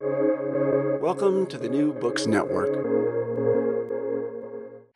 [0.00, 2.72] Welcome to the New Books Network.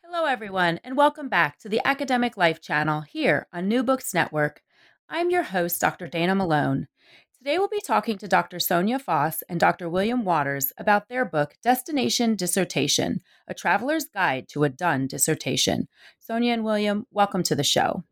[0.01, 4.61] Hello, everyone, and welcome back to the Academic Life channel here on New Books Network.
[5.09, 6.07] I'm your host, Dr.
[6.07, 6.87] Dana Malone.
[7.37, 8.59] Today, we'll be talking to Dr.
[8.59, 9.89] Sonja Foss and Dr.
[9.89, 15.89] William Waters about their book, Destination Dissertation A Traveler's Guide to a Done Dissertation.
[16.25, 18.05] Sonja and William, welcome to the show.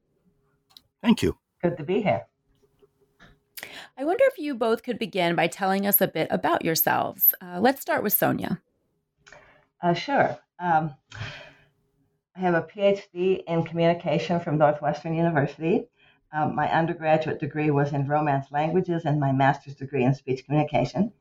[1.02, 1.38] Thank you.
[1.62, 2.26] Good to be here.
[3.98, 7.34] I wonder if you both could begin by telling us a bit about yourselves.
[7.42, 8.60] Uh, let's start with Sonja.
[9.82, 10.38] Uh, sure.
[10.60, 10.94] Um,
[12.36, 15.88] I have a PhD in communication from Northwestern University.
[16.34, 21.12] Um, my undergraduate degree was in Romance languages and my master's degree in speech communication.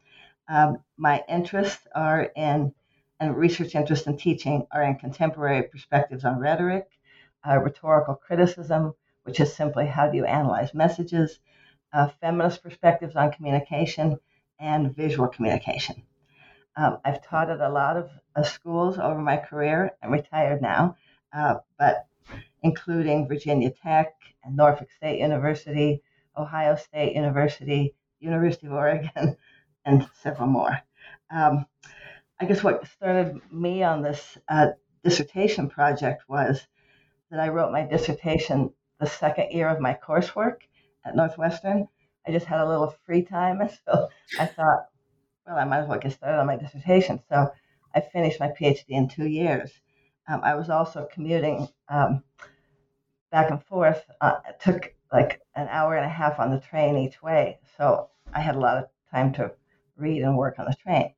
[0.49, 2.73] Um, my interests are in,
[3.19, 6.87] and research interests in teaching are in contemporary perspectives on rhetoric,
[7.49, 11.41] uh, rhetorical criticism, which is simply how do you analyze messages,
[11.93, 14.19] uh, feminist perspectives on communication,
[14.61, 16.03] and visual communication.
[16.77, 19.93] Um, I've taught at a lot of uh, schools over my career.
[20.03, 20.97] I'm retired now,
[21.33, 22.07] uh, but
[22.63, 26.03] including Virginia Tech and Norfolk State University,
[26.37, 29.37] Ohio State University, University of Oregon,
[29.85, 30.79] and several more.
[31.31, 31.67] Um,
[32.39, 34.69] I guess what started me on this uh,
[35.03, 36.67] dissertation project was
[37.31, 40.61] that I wrote my dissertation the second year of my coursework
[41.05, 41.89] at Northwestern.
[42.27, 44.87] I just had a little free time, so I thought,
[45.47, 47.21] well, I might as well get started on my dissertation.
[47.29, 47.51] So
[47.95, 49.71] I finished my PhD in two years.
[50.29, 52.23] Um, I was also commuting um,
[53.31, 54.05] back and forth.
[54.21, 58.11] Uh, it took like an hour and a half on the train each way, so
[58.33, 59.53] I had a lot of time to
[59.97, 61.15] read and work on the train.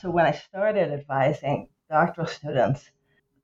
[0.00, 2.90] So when I started advising doctoral students,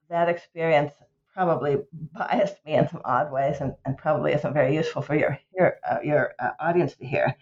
[0.09, 0.93] that experience
[1.34, 1.78] probably
[2.12, 5.77] biased me in some odd ways and, and probably isn't very useful for your your,
[5.89, 7.34] uh, your uh, audience to hear.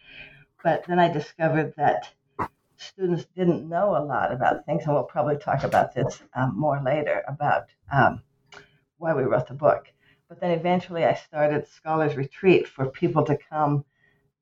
[0.64, 2.08] But then I discovered that
[2.76, 6.81] students didn't know a lot about things, and we'll probably talk about this um, more
[6.82, 8.22] later about um,
[8.98, 9.86] why we wrote the book.
[10.28, 13.84] But then eventually I started Scholars Retreat for people to come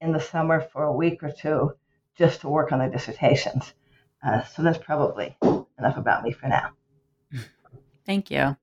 [0.00, 1.72] in the summer for a week or two
[2.16, 3.72] just to work on their dissertations.
[4.22, 5.36] Uh, so that's probably
[5.78, 6.70] enough about me for now.
[8.06, 8.56] Thank you.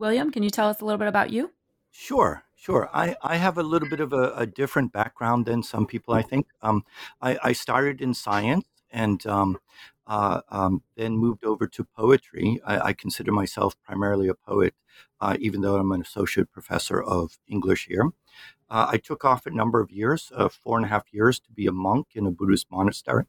[0.00, 1.52] William, can you tell us a little bit about you?
[1.90, 2.88] Sure, sure.
[2.90, 6.22] I, I have a little bit of a, a different background than some people, I
[6.22, 6.46] think.
[6.62, 6.84] Um,
[7.20, 9.58] I, I started in science and um,
[10.06, 12.62] uh, um, then moved over to poetry.
[12.64, 14.74] I, I consider myself primarily a poet,
[15.20, 18.08] uh, even though I'm an associate professor of English here.
[18.70, 21.52] Uh, I took off a number of years, uh, four and a half years, to
[21.52, 23.24] be a monk in a Buddhist monastery.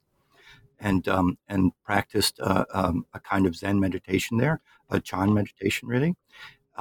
[0.84, 5.88] And, um, and practiced uh, um, a kind of Zen meditation there, a Chan meditation,
[5.88, 6.16] really.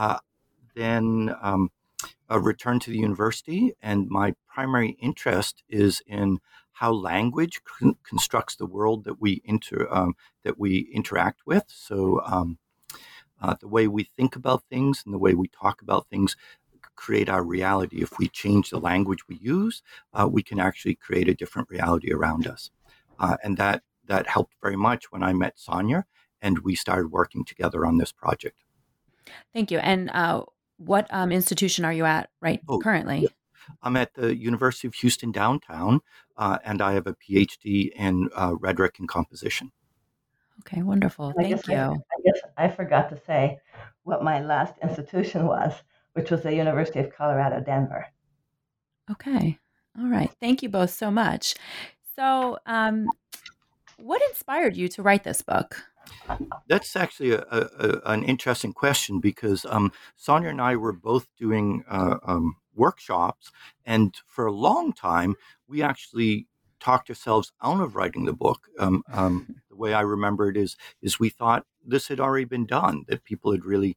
[0.01, 0.17] Uh,
[0.75, 1.71] then um,
[2.31, 6.39] a return to the university, and my primary interest is in
[6.73, 11.65] how language con- constructs the world that we inter um, that we interact with.
[11.67, 12.57] So um,
[13.43, 16.35] uh, the way we think about things and the way we talk about things
[16.97, 18.01] create our reality.
[18.01, 19.83] If we change the language we use,
[20.15, 22.71] uh, we can actually create a different reality around us,
[23.19, 26.05] uh, and that that helped very much when I met Sonja
[26.41, 28.65] and we started working together on this project.
[29.53, 29.79] Thank you.
[29.79, 30.43] And uh,
[30.79, 33.29] what um, institution are you at right oh, currently?
[33.83, 36.01] I'm at the University of Houston downtown,
[36.37, 39.71] uh, and I have a PhD in uh, rhetoric and composition.
[40.61, 41.33] Okay, wonderful.
[41.39, 41.75] I Thank you.
[41.75, 43.59] I, I, guess I forgot to say
[44.03, 45.73] what my last institution was,
[46.13, 48.07] which was the University of Colorado, Denver.
[49.11, 49.59] Okay.
[49.99, 50.31] All right.
[50.41, 51.55] Thank you both so much.
[52.17, 53.07] So, um,
[53.99, 55.83] what inspired you to write this book?
[56.69, 61.85] That's actually a, a, an interesting question because um, Sonia and I were both doing
[61.89, 63.51] uh, um, workshops,
[63.85, 65.35] and for a long time,
[65.69, 66.47] we actually
[66.79, 68.69] talked ourselves out of writing the book.
[68.79, 72.67] Um, um, the way I remember it is, is we thought this had already been
[72.67, 73.97] done, that people had really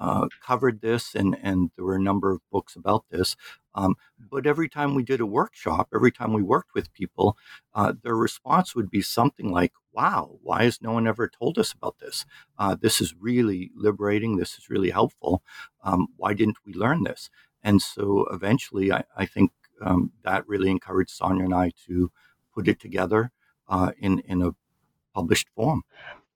[0.00, 3.36] uh, covered this, and, and there were a number of books about this.
[3.74, 7.36] Um, but every time we did a workshop, every time we worked with people,
[7.74, 11.72] uh, their response would be something like, wow, why has no one ever told us
[11.72, 12.26] about this?
[12.58, 14.36] Uh, this is really liberating.
[14.38, 15.42] This is really helpful.
[15.84, 17.30] Um, why didn't we learn this?
[17.62, 19.52] And so eventually, I, I think
[19.82, 22.10] um, that really encouraged Sonja and I to
[22.54, 23.32] put it together.
[23.68, 24.50] uh, in in a
[25.14, 25.82] published form.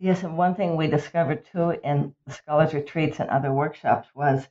[0.04, 4.46] Yes, and one thing we discovered too in the scholars retreats and other workshops was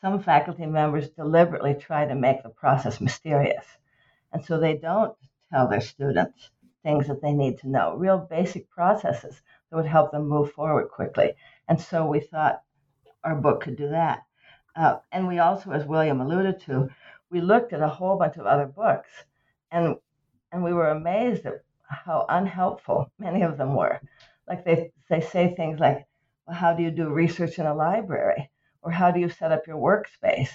[0.00, 3.64] some faculty members deliberately try to make the process mysterious.
[4.32, 5.16] And so they don't
[5.52, 6.50] tell their students
[6.82, 9.40] things that they need to know, real basic processes
[9.70, 11.34] that would help them move forward quickly.
[11.68, 12.60] And so we thought
[13.22, 14.24] our book could do that.
[14.74, 16.88] Uh, and we also, as William alluded to,
[17.30, 19.10] we looked at a whole bunch of other books
[19.70, 19.98] and
[20.50, 24.00] and we were amazed at how unhelpful many of them were.
[24.48, 26.06] Like they, they say things like,
[26.46, 28.50] well, how do you do research in a library?
[28.82, 30.50] Or how do you set up your workspace?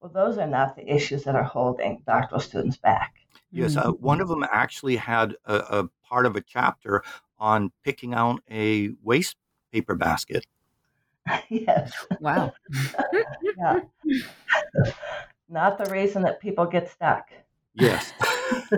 [0.00, 3.14] Well, those are not the issues that are holding doctoral students back.
[3.50, 7.02] Yes, uh, one of them actually had a, a, part of a chapter
[7.38, 9.36] on picking out a waste
[9.72, 10.46] paper basket.
[11.48, 11.92] yes.
[12.20, 12.52] Wow.
[13.58, 13.80] yeah.
[15.48, 17.28] Not the reason that people get stuck.
[17.74, 18.12] Yes.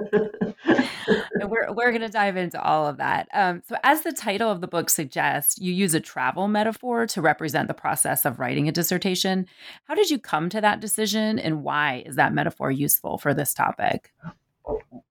[1.45, 3.29] we're we're going to dive into all of that.
[3.33, 7.21] Um, so, as the title of the book suggests, you use a travel metaphor to
[7.21, 9.47] represent the process of writing a dissertation.
[9.85, 13.53] How did you come to that decision, and why is that metaphor useful for this
[13.53, 14.13] topic?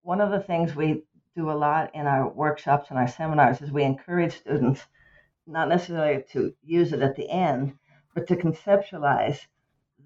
[0.01, 1.03] One of the things we
[1.35, 4.81] do a lot in our workshops and our seminars is we encourage students
[5.47, 7.73] not necessarily to use it at the end,
[8.13, 9.39] but to conceptualize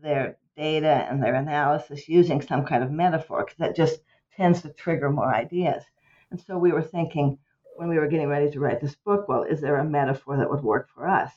[0.02, 4.00] their data and their analysis using some kind of metaphor, because that just
[4.36, 5.84] tends to trigger more ideas.
[6.32, 7.38] And so we were thinking
[7.76, 10.50] when we were getting ready to write this book, well, is there a metaphor that
[10.50, 11.32] would work for us?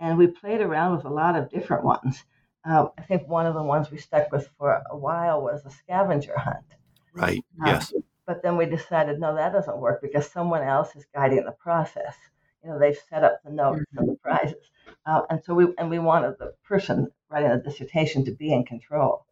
[0.00, 2.24] And we played around with a lot of different ones.
[2.68, 5.70] Uh, I think one of the ones we stuck with for a while was a
[5.70, 6.64] scavenger hunt.
[7.12, 7.44] Right.
[7.62, 7.92] Uh, yes.
[8.26, 12.14] But then we decided, no, that doesn't work because someone else is guiding the process.
[12.62, 13.98] You know, they've set up the notes mm-hmm.
[13.98, 14.70] and the prizes,
[15.06, 18.64] uh, and so we and we wanted the person writing a dissertation to be in
[18.64, 19.24] control.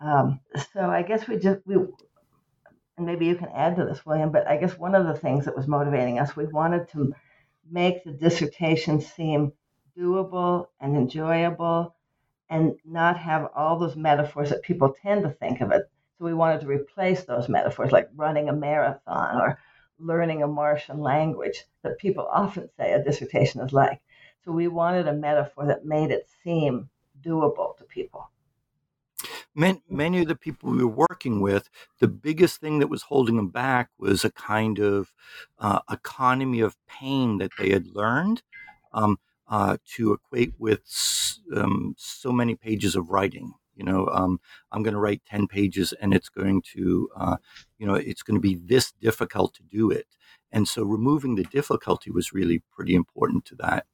[0.00, 0.40] Um,
[0.72, 1.76] so I guess we just we
[2.96, 5.44] and maybe you can add to this, William, but I guess one of the things
[5.44, 7.12] that was motivating us, we wanted to
[7.70, 9.52] make the dissertation seem
[9.98, 11.94] doable and enjoyable
[12.48, 15.82] and not have all those metaphors that people tend to think of it.
[16.18, 19.58] So we wanted to replace those metaphors like running a marathon or
[19.98, 24.00] learning a Martian language that people often say a dissertation is like.
[24.44, 26.88] So we wanted a metaphor that made it seem
[27.26, 28.30] doable to people
[29.56, 31.68] many, many of the people we were working with,
[31.98, 35.12] the biggest thing that was holding them back was a kind of
[35.58, 38.42] uh, economy of pain that they had learned
[38.92, 39.18] um,
[39.48, 40.82] uh, to equate with
[41.56, 43.54] um, so many pages of writing.
[43.74, 44.40] You know, um,
[44.72, 47.36] I'm going to write 10 pages and it's going to, uh,
[47.78, 50.06] you know, it's going to be this difficult to do it.
[50.50, 53.84] And so removing the difficulty was really pretty important to that.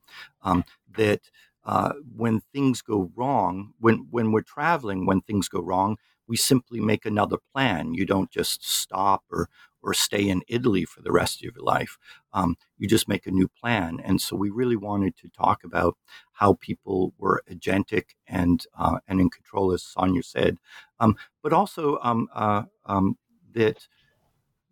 [0.42, 0.64] Um,
[0.96, 1.22] that
[1.64, 6.80] uh, when things go wrong, when when we're traveling, when things go wrong, we simply
[6.80, 7.94] make another plan.
[7.94, 9.48] You don't just stop or
[9.82, 11.98] or stay in Italy for the rest of your life.
[12.32, 14.00] Um, you just make a new plan.
[14.04, 15.96] And so we really wanted to talk about
[16.32, 20.58] how people were agentic and uh, and in control, as Sonja said,
[21.00, 23.16] um, but also um, uh, um,
[23.52, 23.86] that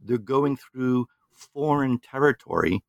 [0.01, 2.83] they're going through foreign territory,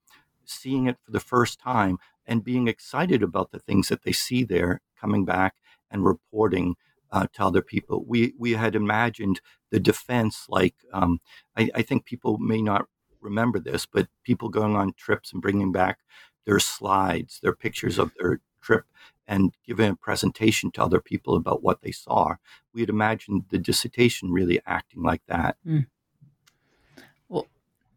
[0.45, 1.97] seeing it for the first time,
[2.31, 5.55] and being excited about the things that they see there, coming back
[5.91, 6.75] and reporting
[7.11, 8.05] uh, to other people.
[8.07, 11.19] We we had imagined the defense like um,
[11.57, 12.85] I, I, think people may not
[13.19, 15.99] remember this, but people going on trips and bringing back
[16.45, 18.85] their slides, their pictures of their trip,
[19.27, 22.35] and giving a presentation to other people about what they saw.
[22.73, 25.57] We had imagined the dissertation really acting like that.
[25.67, 25.87] Mm.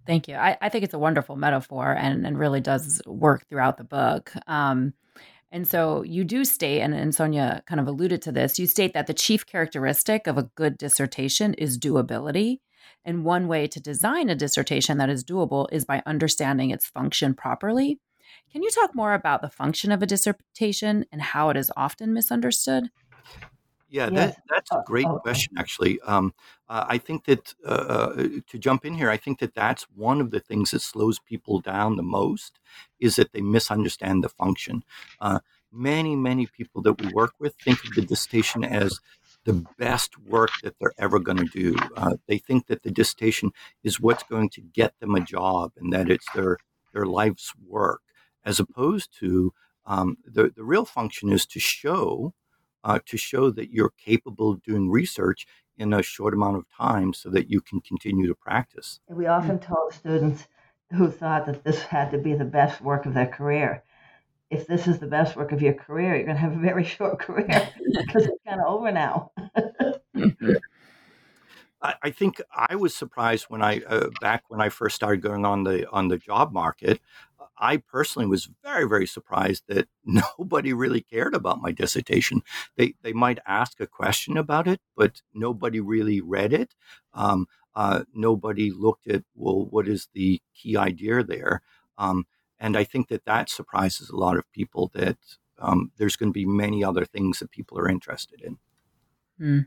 [0.07, 0.35] Thank you.
[0.35, 4.33] I, I think it's a wonderful metaphor and, and really does work throughout the book.
[4.47, 4.93] Um,
[5.51, 8.93] and so you do state, and, and Sonja kind of alluded to this, you state
[8.95, 12.59] that the chief characteristic of a good dissertation is doability.
[13.05, 17.35] And one way to design a dissertation that is doable is by understanding its function
[17.35, 18.01] properly.
[18.53, 22.13] Can you talk more about the function of a dissertation and how it is often
[22.13, 22.91] misunderstood?
[23.95, 26.01] Yeah, that, that's a great oh, question, actually.
[26.01, 26.35] Um,
[26.69, 30.21] uh, I think that uh, uh, to jump in here, I think that that's one
[30.21, 32.59] of the things that slows people down the most
[32.99, 34.83] is that they misunderstand the function.
[35.21, 35.39] Uh,
[35.71, 38.99] many, many people that we work with think of the dissertation as
[39.45, 41.77] the best work that they're ever going to do.
[41.97, 43.53] Uh, they think that the dissertation
[43.85, 46.59] is what's going to get them a job and that it's their
[46.93, 48.03] their life's work,
[48.45, 49.53] as opposed to
[49.87, 52.35] um, the the real function is to show
[52.85, 57.13] uh, to show that you're capable of doing research in a short amount of time
[57.13, 59.01] so that you can continue to practice.
[59.09, 60.47] We often told students
[60.93, 63.83] who thought that this had to be the best work of their career.
[64.51, 66.85] If this is the best work of your career, you're going to have a very
[66.97, 67.47] short career
[68.07, 69.33] because it's kind of over now.
[71.83, 75.45] I, I think I was surprised when I uh, back when I first started going
[75.45, 77.01] on the on the job market.
[77.65, 82.43] I personally was very, very surprised that nobody really cared about my dissertation.
[82.77, 86.75] They they might ask a question about it, but nobody really read it.
[87.15, 91.63] Um, uh, nobody looked at well, what is the key idea there?
[91.97, 92.27] Um,
[92.61, 95.17] and I think that that surprises a lot of people that
[95.59, 98.59] um, there's going to be many other things that people are interested in.
[99.41, 99.67] Mm.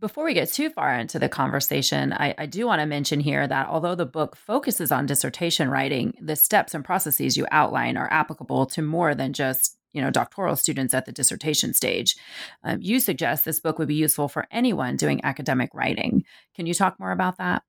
[0.00, 3.46] Before we get too far into the conversation, I, I do want to mention here
[3.46, 8.12] that although the book focuses on dissertation writing, the steps and processes you outline are
[8.12, 12.16] applicable to more than just you know doctoral students at the dissertation stage.
[12.64, 16.24] Um, you suggest this book would be useful for anyone doing academic writing.
[16.54, 17.62] Can you talk more about that?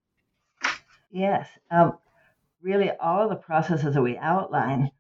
[1.12, 1.98] Yes, um,
[2.62, 4.92] really, all of the processes that we outline,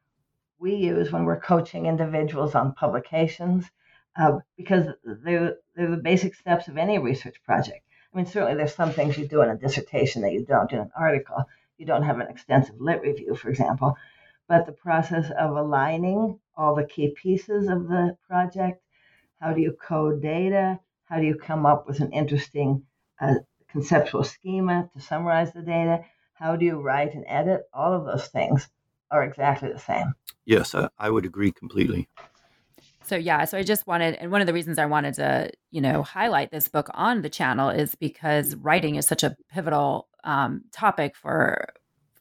[0.60, 3.70] we use when we're coaching individuals on publications
[4.17, 7.86] uh, because they're, they're the basic steps of any research project.
[8.13, 10.77] I mean, certainly there's some things you do in a dissertation that you don't do
[10.77, 11.45] in an article.
[11.77, 13.98] You don't have an extensive lit review, for example.
[14.48, 18.81] But the process of aligning all the key pieces of the project,
[19.41, 20.79] how do you code data?
[21.05, 22.84] How do you come up with an interesting
[23.19, 23.36] uh,
[23.67, 26.05] conceptual schema to summarize the data?
[26.36, 27.67] How do you write and edit?
[27.74, 28.67] All of those things
[29.12, 30.13] are exactly the same.
[30.45, 32.07] Yes, I, I would agree completely.
[33.05, 35.79] So yeah, so I just wanted, and one of the reasons I wanted to, you
[35.79, 40.63] know, highlight this book on the channel is because writing is such a pivotal um,
[40.71, 41.67] topic for,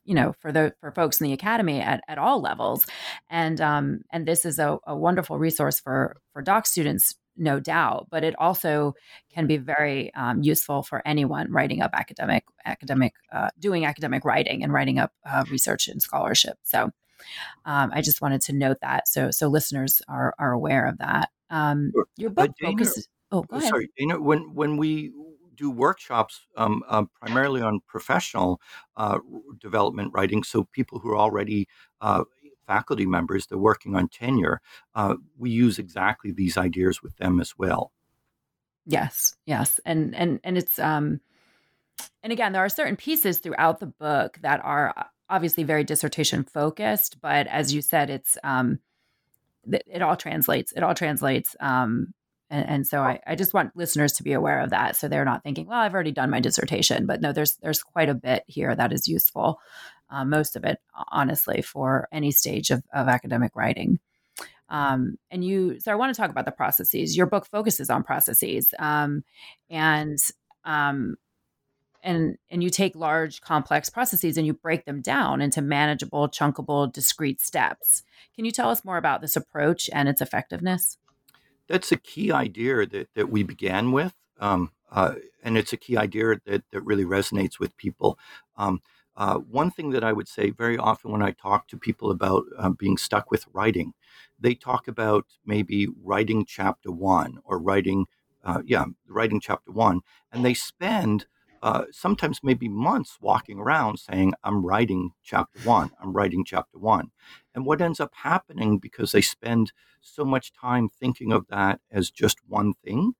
[0.04, 2.86] you know, for the for folks in the academy at, at all levels,
[3.30, 8.08] and um, and this is a, a wonderful resource for for doc students, no doubt,
[8.10, 8.94] but it also
[9.32, 14.62] can be very um, useful for anyone writing up academic academic uh, doing academic writing
[14.62, 16.58] and writing up uh, research and scholarship.
[16.62, 16.90] So
[17.64, 21.30] um, I just wanted to note that so so listeners are are aware of that.
[21.50, 23.08] Um, your book uh, Dana, focuses.
[23.30, 23.68] Oh, go ahead.
[23.68, 24.20] Sorry, Dana.
[24.20, 25.12] When when we
[25.56, 28.60] do workshops um, uh, primarily on professional
[28.96, 29.18] uh,
[29.60, 31.68] development writing, so people who are already
[32.00, 32.24] uh,
[32.66, 34.60] faculty members, they're working on tenure.
[34.94, 37.92] Uh, we use exactly these ideas with them as well.
[38.86, 41.20] Yes, yes, and and and it's um,
[42.22, 45.04] and again, there are certain pieces throughout the book that are uh,
[45.34, 48.78] obviously very dissertation focused, but as you said, it's um,
[49.66, 50.72] it all translates.
[50.72, 51.56] It all translates.
[51.58, 52.14] Um,
[52.50, 55.24] and, and so I, I just want listeners to be aware of that, so they're
[55.24, 58.44] not thinking, "Well, I've already done my dissertation." But no, there's there's quite a bit
[58.46, 59.58] here that is useful.
[60.08, 60.78] Uh, most of it,
[61.10, 63.98] honestly, for any stage of, of academic writing.
[64.68, 67.16] Um, and you, so I want to talk about the processes.
[67.16, 69.24] Your book focuses on processes, um,
[69.68, 70.18] and
[70.64, 71.16] um,
[72.04, 76.92] and and you take large complex processes and you break them down into manageable chunkable
[76.92, 78.04] discrete steps.
[78.36, 80.98] Can you tell us more about this approach and its effectiveness?
[81.66, 85.96] That's a key idea that, that we began with um, uh, and it's a key
[85.96, 88.18] idea that, that really resonates with people.
[88.56, 88.80] Um,
[89.16, 92.44] uh, one thing that I would say very often when I talk to people about
[92.58, 93.92] uh, being stuck with writing,
[94.38, 98.06] they talk about maybe writing chapter one or writing,
[98.44, 100.00] uh, yeah, writing chapter one,
[100.32, 101.26] and they spend
[101.64, 107.10] uh, sometimes maybe months walking around saying, I'm writing chapter one, I'm writing chapter one.
[107.54, 112.10] And what ends up happening because they spend so much time thinking of that as
[112.10, 113.14] just one thing,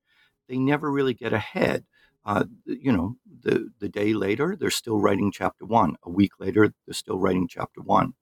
[0.47, 1.85] they never really get ahead.
[2.23, 5.95] Uh, you know, the, the day later, they're still writing chapter one.
[6.03, 8.13] A week later, they're still writing chapter one.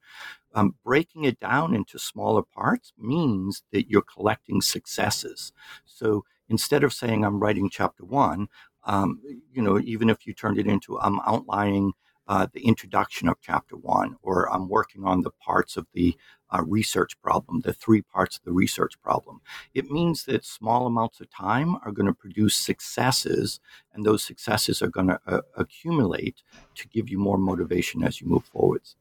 [0.55, 5.51] Um, breaking it down into smaller parts means that you're collecting successes.
[5.83, 8.47] So instead of saying, I'm writing chapter one,
[8.85, 9.21] um,
[9.51, 11.93] you know, even if you turned it into I'm outlining
[12.27, 16.15] uh, the introduction of chapter one, or I'm working on the parts of the
[16.53, 19.41] uh, research problem, the three parts of the research problem.
[19.73, 23.59] It means that small amounts of time are going to produce successes,
[23.93, 26.43] and those successes are going to uh, accumulate
[26.75, 28.95] to give you more motivation as you move forwards.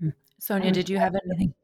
[0.00, 0.10] Hmm.
[0.40, 1.54] Sonja, did you have anything?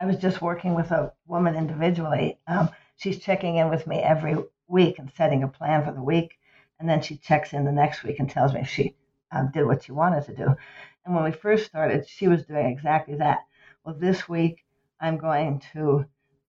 [0.00, 2.38] I was just working with a woman individually.
[2.46, 4.36] Um, she's checking in with me every
[4.68, 6.38] week and setting a plan for the week.
[6.78, 8.94] And then she checks in the next week and tells me if she
[9.32, 10.56] um, did what she wanted to do.
[11.04, 13.46] And when we first started, she was doing exactly that.
[13.84, 14.64] Well, this week
[15.00, 16.06] I'm going to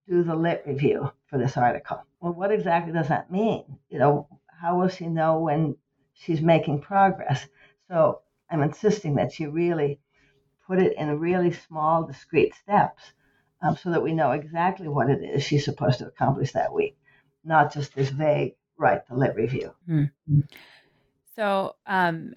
[0.08, 2.04] do the lit review for this article.
[2.20, 3.64] Well, what exactly does that mean?
[3.90, 5.76] You know, how will she know when
[6.14, 7.48] she's making progress?
[7.88, 10.00] So I'm insisting that she really
[10.66, 13.04] put it in really small, discrete steps
[13.62, 16.98] um, so that we know exactly what it is she's supposed to accomplish that week
[17.48, 19.74] not just this vague right the lit review.
[19.90, 20.42] Mm-hmm.
[21.36, 22.34] So, um,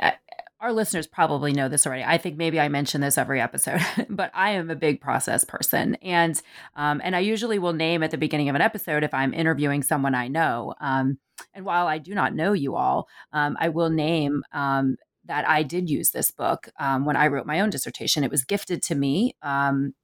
[0.61, 2.05] our listeners probably know this already.
[2.05, 5.95] I think maybe I mention this every episode, but I am a big process person,
[5.97, 6.40] and
[6.76, 9.83] um, and I usually will name at the beginning of an episode if I'm interviewing
[9.83, 10.75] someone I know.
[10.81, 11.19] Um,
[11.55, 15.62] and while I do not know you all, um, I will name um, that I
[15.62, 18.25] did use this book um, when I wrote my own dissertation.
[18.25, 19.95] It was gifted to me um,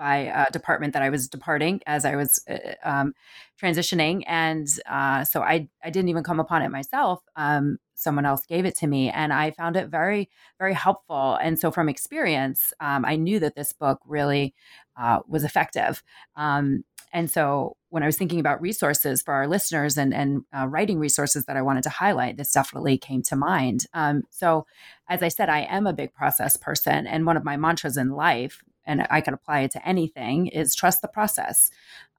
[0.00, 3.12] by a department that I was departing as I was uh, um,
[3.60, 7.22] transitioning, and uh, so I I didn't even come upon it myself.
[7.36, 11.34] Um, someone else gave it to me, and I found it very very helpful.
[11.34, 14.54] And so from experience, um, I knew that this book really
[14.96, 16.02] uh, was effective.
[16.34, 20.66] Um, and so when I was thinking about resources for our listeners and, and uh,
[20.68, 23.86] writing resources that I wanted to highlight, this definitely came to mind.
[23.92, 24.66] Um, so,
[25.08, 27.06] as I said, I am a big process person.
[27.08, 30.74] And one of my mantras in life, and I can apply it to anything, is
[30.74, 31.70] trust the process.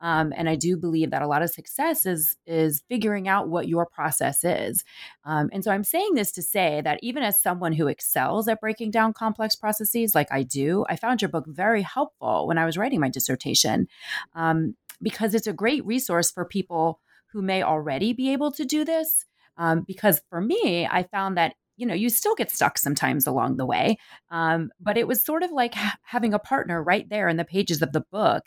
[0.01, 3.67] Um, and I do believe that a lot of success is is figuring out what
[3.67, 4.83] your process is.
[5.25, 8.61] Um, and so I'm saying this to say that even as someone who excels at
[8.61, 12.65] breaking down complex processes, like I do, I found your book very helpful when I
[12.65, 13.87] was writing my dissertation.
[14.33, 16.99] Um, because it's a great resource for people
[17.31, 19.25] who may already be able to do this.
[19.57, 23.57] Um, because for me, I found that you know you still get stuck sometimes along
[23.57, 23.97] the way,
[24.29, 27.43] um, but it was sort of like ha- having a partner right there in the
[27.43, 28.43] pages of the book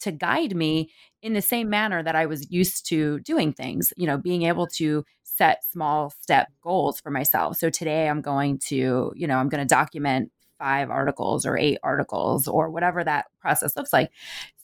[0.00, 0.90] to guide me
[1.22, 3.94] in the same manner that I was used to doing things.
[3.96, 7.56] You know, being able to set small step goals for myself.
[7.56, 11.78] So today I'm going to, you know, I'm going to document five articles or eight
[11.82, 14.10] articles or whatever that process looks like.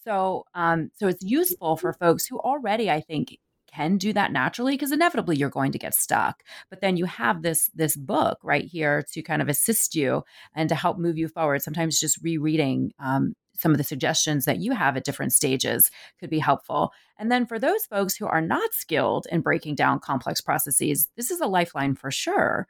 [0.04, 3.38] So, um, so it's useful for folks who already, I think,
[3.75, 6.43] can do that naturally because inevitably you're going to get stuck.
[6.71, 10.25] But then you have this this book right here to kind of assist you
[10.55, 11.62] and to help move you forward.
[11.62, 16.31] Sometimes just rereading um, some of the suggestions that you have at different stages could
[16.31, 16.91] be helpful.
[17.19, 21.31] And then for those folks who are not skilled in breaking down complex processes this
[21.31, 22.67] is a lifeline for sure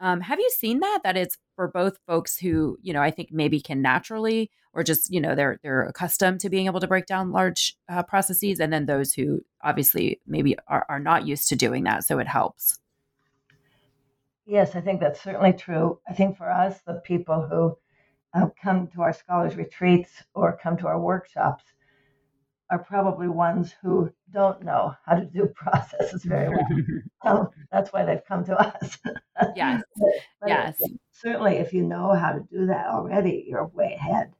[0.00, 1.00] um, have you seen that?
[1.04, 5.12] That it's for both folks who, you know, I think maybe can naturally, or just,
[5.12, 8.72] you know, they're they're accustomed to being able to break down large uh, processes, and
[8.72, 12.78] then those who obviously maybe are, are not used to doing that, so it helps.
[14.44, 15.98] Yes, I think that's certainly true.
[16.08, 17.76] I think for us, the people who
[18.34, 21.64] uh, come to our scholars retreats or come to our workshops,
[22.70, 26.66] are probably ones who don't know how to do processes very well.
[27.24, 28.98] so that's why they've come to us.
[29.54, 29.82] yes.
[29.96, 30.08] but,
[30.40, 30.82] but yes.
[31.12, 34.32] certainly, if you know how to do that already, you're way ahead.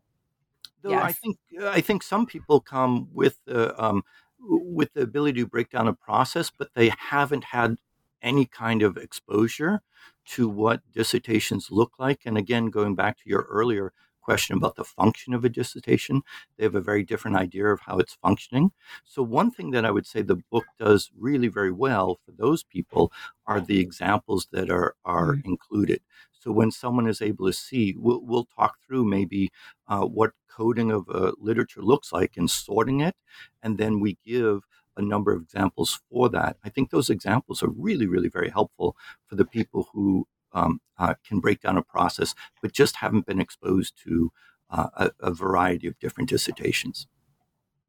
[0.83, 1.03] Though yes.
[1.03, 4.03] I think I think some people come with the um,
[4.39, 7.77] with the ability to break down a process, but they haven't had
[8.23, 9.83] any kind of exposure
[10.27, 12.21] to what dissertations look like.
[12.25, 13.93] And again, going back to your earlier
[14.27, 16.23] question about the function of a dissertation.
[16.57, 18.73] They have a very different idea of how it's functioning.
[19.05, 22.65] So, one thing that I would say the book does really very well for those
[22.65, 23.13] people
[23.47, 25.51] are the examples that are, are mm-hmm.
[25.53, 26.01] included.
[26.33, 29.51] So, when someone is able to see, we'll, we'll talk through maybe
[29.87, 33.15] uh, what coding of a literature looks like and sorting it.
[33.63, 34.63] And then we give
[34.97, 36.57] a number of examples for that.
[36.65, 41.15] I think those examples are really, really very helpful for the people who um, uh,
[41.27, 44.33] can break down a process, but just haven't been exposed to
[44.71, 47.07] uh, a, a, variety of different dissertations.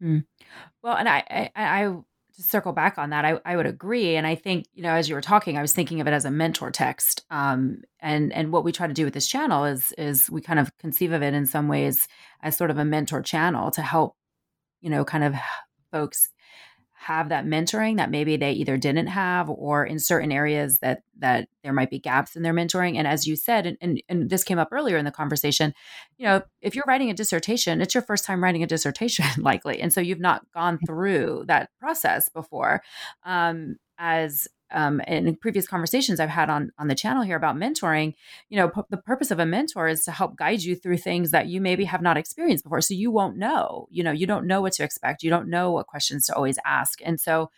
[0.03, 0.25] Mm.
[0.84, 1.95] Well, and I, I, I
[2.36, 4.15] to circle back on that, I, I would agree.
[4.15, 6.23] And I think, you know, as you were talking, I was thinking of it as
[6.23, 7.25] a mentor text.
[7.32, 10.60] Um, and and what we try to do with this channel is is we kind
[10.60, 12.08] of conceive of it in some ways
[12.43, 14.15] as sort of a mentor channel to help,
[14.82, 15.34] you know, kind of
[15.91, 16.30] folks
[16.99, 21.47] have that mentoring that maybe they either didn't have or in certain areas that that
[21.63, 22.97] there might be gaps in their mentoring.
[22.97, 25.73] And as you said and, and, and this came up earlier in the conversation
[26.17, 29.79] you know if you're writing a dissertation it's your first time writing a dissertation likely.
[29.79, 32.81] And so you've not gone through that process before
[33.23, 37.56] um, as um, and in previous conversations I've had on on the channel here about
[37.56, 38.13] mentoring,
[38.49, 41.32] you know, p- the purpose of a mentor is to help guide you through things
[41.32, 42.82] that you maybe have not experienced before.
[42.82, 45.23] So you won't know, you know, you don't know what to expect.
[45.23, 46.99] You don't know what questions to always ask.
[47.03, 47.49] And so,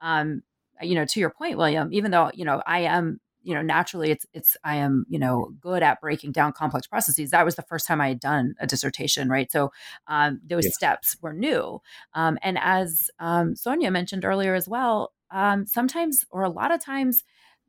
[0.00, 0.42] um,
[0.82, 4.10] you know, to your point, William, even though you know I am you know naturally
[4.10, 7.62] it's it's i am you know good at breaking down complex processes that was the
[7.62, 9.70] first time i had done a dissertation right so
[10.06, 11.80] um, those steps were new
[12.14, 16.84] um, and as um, sonja mentioned earlier as well um, sometimes or a lot of
[16.84, 17.24] times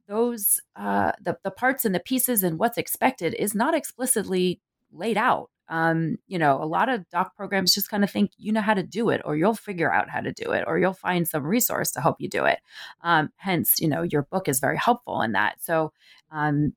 [0.08, 4.60] those uh, the, the parts and the pieces and what's expected is not explicitly
[4.92, 5.50] laid out.
[5.72, 8.74] Um, you know a lot of doc programs just kind of think you know how
[8.74, 11.46] to do it or you'll figure out how to do it or you'll find some
[11.46, 12.60] resource to help you do it.
[13.02, 15.62] Um, hence you know your book is very helpful in that.
[15.62, 15.94] So
[16.32, 16.74] um,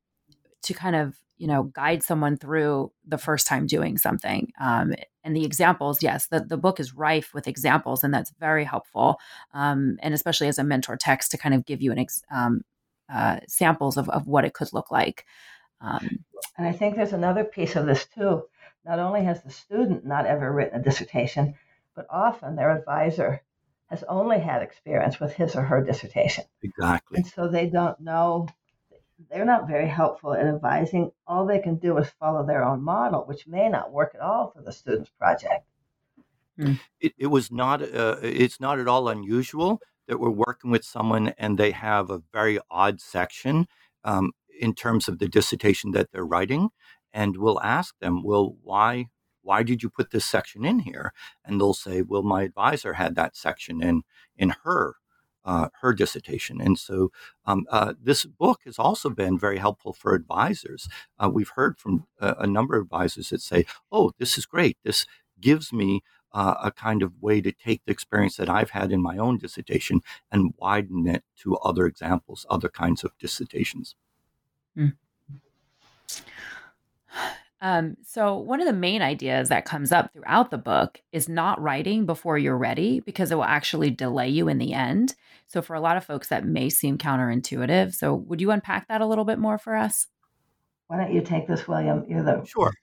[0.62, 5.36] to kind of you know guide someone through the first time doing something um, and
[5.36, 9.18] the examples yes the, the book is rife with examples and that's very helpful
[9.52, 12.62] um, and especially as a mentor text to kind of give you an ex, um,
[13.12, 15.26] uh, samples of, of what it could look like
[15.82, 16.24] Um,
[16.56, 18.44] and I think there's another piece of this too.
[18.84, 21.54] Not only has the student not ever written a dissertation,
[21.94, 23.42] but often their advisor
[23.90, 26.44] has only had experience with his or her dissertation.
[26.62, 27.18] Exactly.
[27.18, 28.48] And so they don't know,
[29.30, 31.12] they're not very helpful in advising.
[31.26, 34.50] All they can do is follow their own model, which may not work at all
[34.50, 35.66] for the student's project.
[37.00, 41.34] It, it was not, uh, it's not at all unusual that we're working with someone
[41.38, 43.66] and they have a very odd section
[44.04, 46.70] um, in terms of the dissertation that they're writing.
[47.12, 49.06] And we'll ask them, well, why
[49.42, 51.12] why did you put this section in here?
[51.44, 54.02] And they'll say, well, my advisor had that section in
[54.36, 54.94] in her
[55.44, 56.60] uh, her dissertation.
[56.60, 57.10] And so
[57.46, 60.88] um, uh, this book has also been very helpful for advisors.
[61.18, 64.78] Uh, we've heard from a, a, number of advisors that say, oh, this is great.
[64.84, 65.06] This
[65.40, 66.02] gives me
[66.32, 69.38] uh, a kind of way to take the experience that I've had in my own
[69.38, 70.00] dissertation
[70.30, 73.94] and widen it to other examples, other kinds of dissertations.
[74.76, 74.94] Mm.
[77.62, 81.62] Um, so, one of the main ideas that comes up throughout the book is not
[81.62, 85.14] writing before you're ready because it will actually delay you in the end.
[85.46, 87.94] So, for a lot of folks, that may seem counterintuitive.
[87.94, 90.08] So, would you unpack that a little bit more for us?
[90.88, 92.04] Why don't you take this, William?
[92.08, 92.74] You're the sure,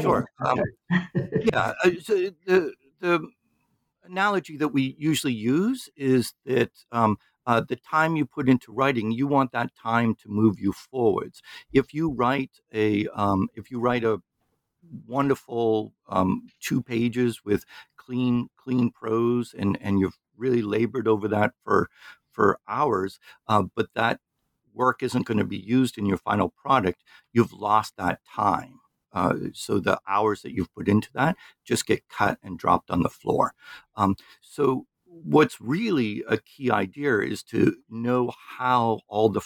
[0.00, 0.26] sure.
[0.44, 0.60] Um,
[1.12, 3.28] yeah, uh, so the the
[4.02, 9.10] analogy that we usually use is that um, uh, the time you put into writing,
[9.12, 11.42] you want that time to move you forwards.
[11.72, 14.20] If you write a, um, if you write a
[15.06, 17.64] wonderful um, two pages with
[17.96, 21.88] clean, clean prose, and and you've really labored over that for
[22.30, 24.20] for hours, uh, but that
[24.72, 27.02] work isn't going to be used in your final product,
[27.32, 28.80] you've lost that time.
[29.12, 33.02] Uh, so the hours that you've put into that just get cut and dropped on
[33.02, 33.54] the floor.
[33.96, 34.86] Um, so
[35.22, 39.40] what's really a key idea is to know how all the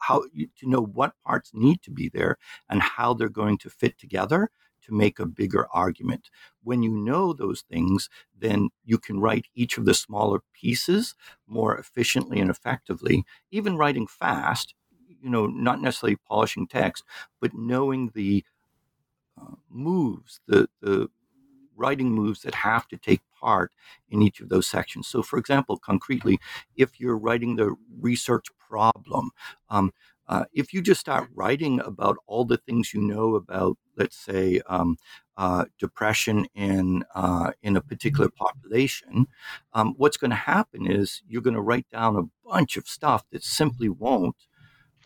[0.00, 0.22] how
[0.58, 4.50] to know what parts need to be there and how they're going to fit together
[4.82, 6.28] to make a bigger argument.
[6.64, 11.14] When you know those things, then you can write each of the smaller pieces
[11.46, 13.24] more efficiently and effectively.
[13.50, 14.74] Even writing fast,
[15.22, 17.04] you know, not necessarily polishing text,
[17.40, 18.44] but knowing the
[19.40, 21.08] uh, moves, the the
[21.76, 23.72] writing moves that have to take part
[24.10, 25.08] in each of those sections.
[25.08, 26.38] So, for example, concretely,
[26.76, 29.30] if you're writing the research problem,
[29.70, 29.92] um,
[30.28, 34.60] uh, if you just start writing about all the things you know about, let's say,
[34.66, 34.96] um,
[35.36, 39.26] uh, depression in uh, in a particular population,
[39.72, 43.24] um, what's going to happen is you're going to write down a bunch of stuff
[43.32, 44.36] that simply won't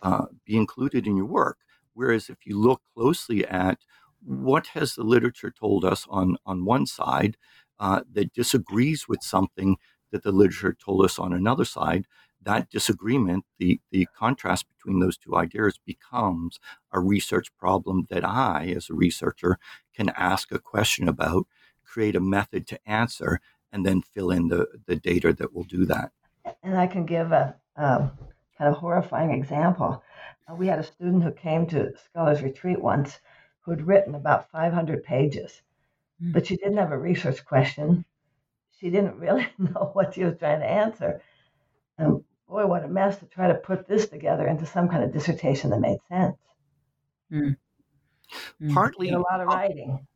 [0.02, 1.58] uh, be included in your work.
[1.94, 3.78] Whereas if you look closely at
[4.22, 7.36] what has the literature told us on on one side
[7.78, 9.76] uh, that disagrees with something
[10.12, 12.06] that the literature told us on another side
[12.42, 16.60] that disagreement the the contrast between those two ideas becomes
[16.92, 19.58] a research problem that i as a researcher
[19.94, 21.46] can ask a question about
[21.84, 23.40] create a method to answer
[23.72, 26.12] and then fill in the the data that will do that
[26.62, 28.10] and i can give a um,
[28.56, 30.02] kind of horrifying example
[30.48, 33.18] uh, we had a student who came to scholars retreat once
[33.66, 35.60] who had written about 500 pages.
[36.20, 38.04] But she didn't have a research question.
[38.78, 41.20] She didn't really know what she was trying to answer.
[41.98, 45.12] And boy, what a mess to try to put this together into some kind of
[45.12, 46.36] dissertation that made sense.
[47.32, 47.56] Mm.
[48.72, 50.06] Partly a lot of writing.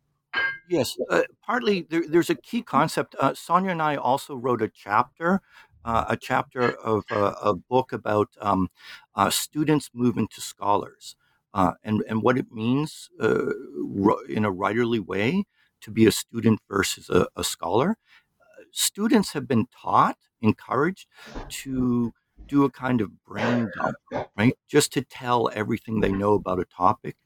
[0.69, 3.17] Yes, uh, partly there, there's a key concept.
[3.19, 5.41] Uh, Sonja and I also wrote a chapter,
[5.85, 8.69] uh, a chapter of uh, a book about um,
[9.17, 11.17] uh, students moving to scholars
[11.55, 13.51] uh, and and what it means uh,
[14.29, 15.45] in a writerly way
[15.83, 17.97] to be a student versus a, a scholar.
[18.41, 21.07] Uh, students have been taught, encouraged
[21.49, 22.13] to
[22.47, 23.97] do a kind of brain dump,
[24.37, 24.57] right?
[24.69, 27.17] Just to tell everything they know about a topic,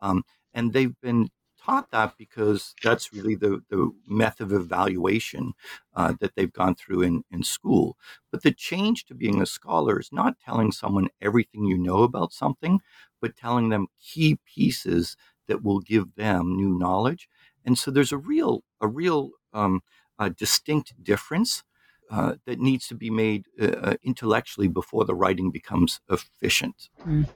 [0.00, 1.28] um, and they've been
[1.60, 5.52] taught that because that's really the, the method of evaluation
[5.94, 7.96] uh, that they've gone through in, in school.
[8.30, 12.32] But the change to being a scholar is not telling someone everything you know about
[12.32, 12.80] something,
[13.20, 15.16] but telling them key pieces
[15.48, 17.28] that will give them new knowledge.
[17.66, 19.82] And so there's a real, a real um,
[20.18, 21.62] a distinct difference
[22.10, 26.88] uh, that needs to be made uh, uh intellectually before the writing becomes efficient.
[27.04, 27.28] Mm.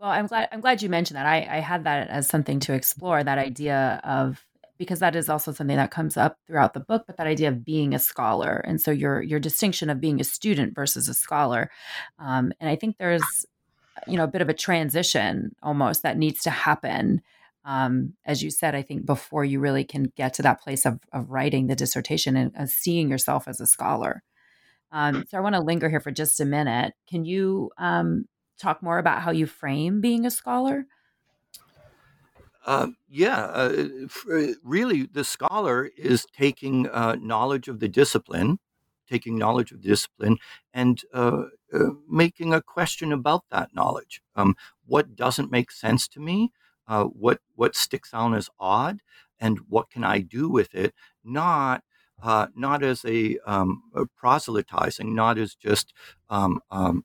[0.00, 1.26] Well, I'm glad I'm glad you mentioned that.
[1.26, 3.22] I, I had that as something to explore.
[3.22, 4.44] That idea of
[4.78, 7.64] because that is also something that comes up throughout the book, but that idea of
[7.64, 11.70] being a scholar, and so your your distinction of being a student versus a scholar,
[12.18, 13.46] um, and I think there's
[14.06, 17.22] you know a bit of a transition almost that needs to happen.
[17.66, 21.00] Um, as you said, I think before you really can get to that place of
[21.12, 24.22] of writing the dissertation and uh, seeing yourself as a scholar.
[24.92, 26.94] Um, so I want to linger here for just a minute.
[27.08, 28.26] Can you um,
[28.58, 30.86] talk more about how you frame being a scholar?
[32.64, 33.86] Uh, yeah, uh,
[34.64, 38.58] really, the scholar is taking uh, knowledge of the discipline,
[39.08, 40.36] taking knowledge of the discipline,
[40.74, 44.20] and uh, uh, making a question about that knowledge.
[44.34, 46.50] Um, what doesn't make sense to me?
[46.86, 49.00] What what sticks out as odd,
[49.40, 50.94] and what can I do with it?
[51.24, 51.82] Not
[52.54, 55.92] not as a, um, a, proselytizing, not as just
[56.30, 57.04] um, um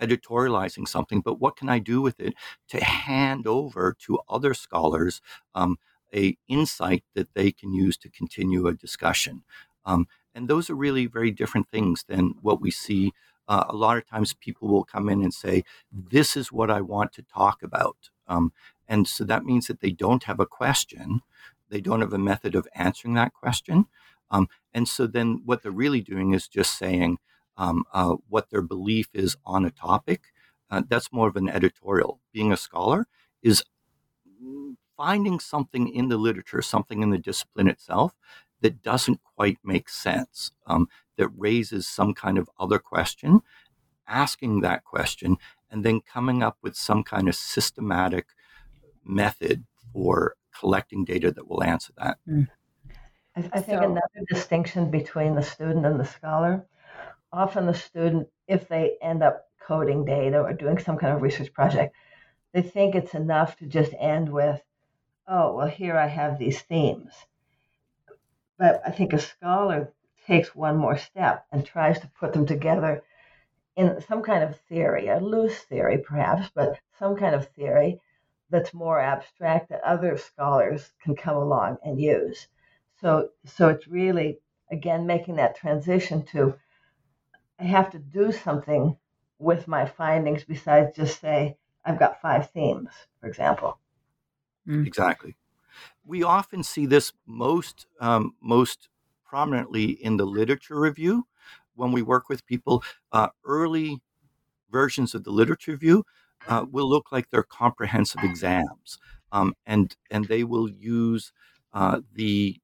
[0.00, 2.34] editorializing something, but what can I do with it
[2.68, 5.20] to hand over to other scholars
[5.54, 5.76] um,
[6.14, 9.44] a insight that they can use to continue a discussion?
[9.86, 13.12] Um, and those are really very different things than what we see.
[13.48, 16.80] Uh, a lot of times, people will come in and say, "This is what I
[16.80, 18.52] want to talk about," um,
[18.92, 21.22] and so that means that they don't have a question,
[21.70, 23.86] they don't have a method of answering that question,
[24.30, 27.18] um, and so then what they're really doing is just saying,
[27.56, 30.20] um, uh, what their belief is on a topic.
[30.70, 32.20] Uh, that's more of an editorial.
[32.32, 33.06] Being a scholar
[33.42, 33.62] is
[34.96, 38.14] finding something in the literature, something in the discipline itself
[38.60, 43.40] that doesn't quite make sense, um, that raises some kind of other question,
[44.06, 45.36] asking that question,
[45.70, 48.26] and then coming up with some kind of systematic
[49.04, 52.18] method for collecting data that will answer that.
[52.28, 52.48] Mm.
[53.36, 56.66] I, I think so, another distinction between the student and the scholar
[57.32, 61.52] often the student, if they end up coding data or doing some kind of research
[61.52, 61.94] project,
[62.52, 64.60] they think it's enough to just end with,
[65.26, 67.12] oh, well, here I have these themes.
[68.58, 69.92] But I think a scholar
[70.26, 73.02] takes one more step and tries to put them together
[73.76, 78.00] in some kind of theory, a loose theory perhaps, but some kind of theory
[78.52, 82.46] that's more abstract that other scholars can come along and use.
[83.00, 84.38] So, so it's really,
[84.70, 86.54] again, making that transition to
[87.58, 88.96] I have to do something
[89.38, 93.78] with my findings besides just say, I've got five themes, for example.
[94.66, 94.86] Mm.
[94.86, 95.36] Exactly.
[96.04, 98.88] We often see this most um, most
[99.24, 101.26] prominently in the literature review
[101.74, 102.82] when we work with people.
[103.12, 104.02] Uh, early
[104.70, 106.04] versions of the literature review
[106.48, 108.98] uh, will look like they're comprehensive exams,
[109.30, 111.32] um, and and they will use
[111.72, 112.60] uh, the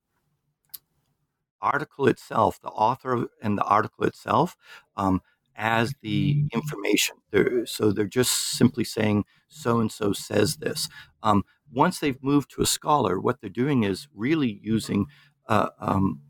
[1.60, 4.56] article itself, the author and the article itself,
[4.96, 5.20] um,
[5.56, 6.46] as the mm-hmm.
[6.56, 7.16] information.
[7.30, 10.88] They're, so they're just simply saying so and so says this.
[11.22, 15.06] Um, once they've moved to a scholar, what they're doing is really using
[15.46, 16.20] uh, um,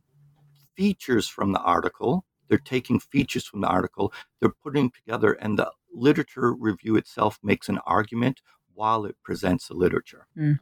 [0.77, 2.25] features from the article.
[2.49, 7.69] They're taking features from the article, they're putting together, and the literature review itself makes
[7.69, 8.41] an argument
[8.75, 10.27] while it presents the literature.
[10.37, 10.59] Mm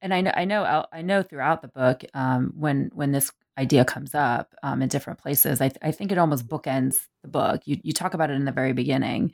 [0.00, 3.84] and I know I know I know throughout the book um, when when this idea
[3.84, 7.62] comes up um, in different places, I, th- I, think it almost bookends the book.
[7.64, 9.32] You you talk about it in the very beginning,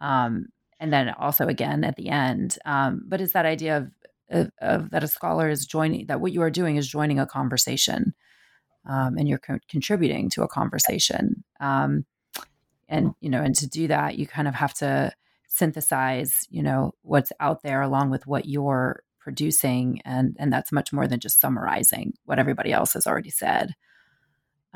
[0.00, 0.46] um,
[0.80, 2.58] and then also again at the end.
[2.64, 3.90] Um, but it's that idea of,
[4.30, 7.26] of, of, that a scholar is joining that what you are doing is joining a
[7.26, 8.14] conversation,
[8.86, 11.44] um, and you're co- contributing to a conversation.
[11.60, 12.04] Um,
[12.88, 15.12] and you know, and to do that, you kind of have to
[15.48, 20.92] synthesize, you know, what's out there along with what you're producing and and that's much
[20.92, 23.74] more than just summarizing what everybody else has already said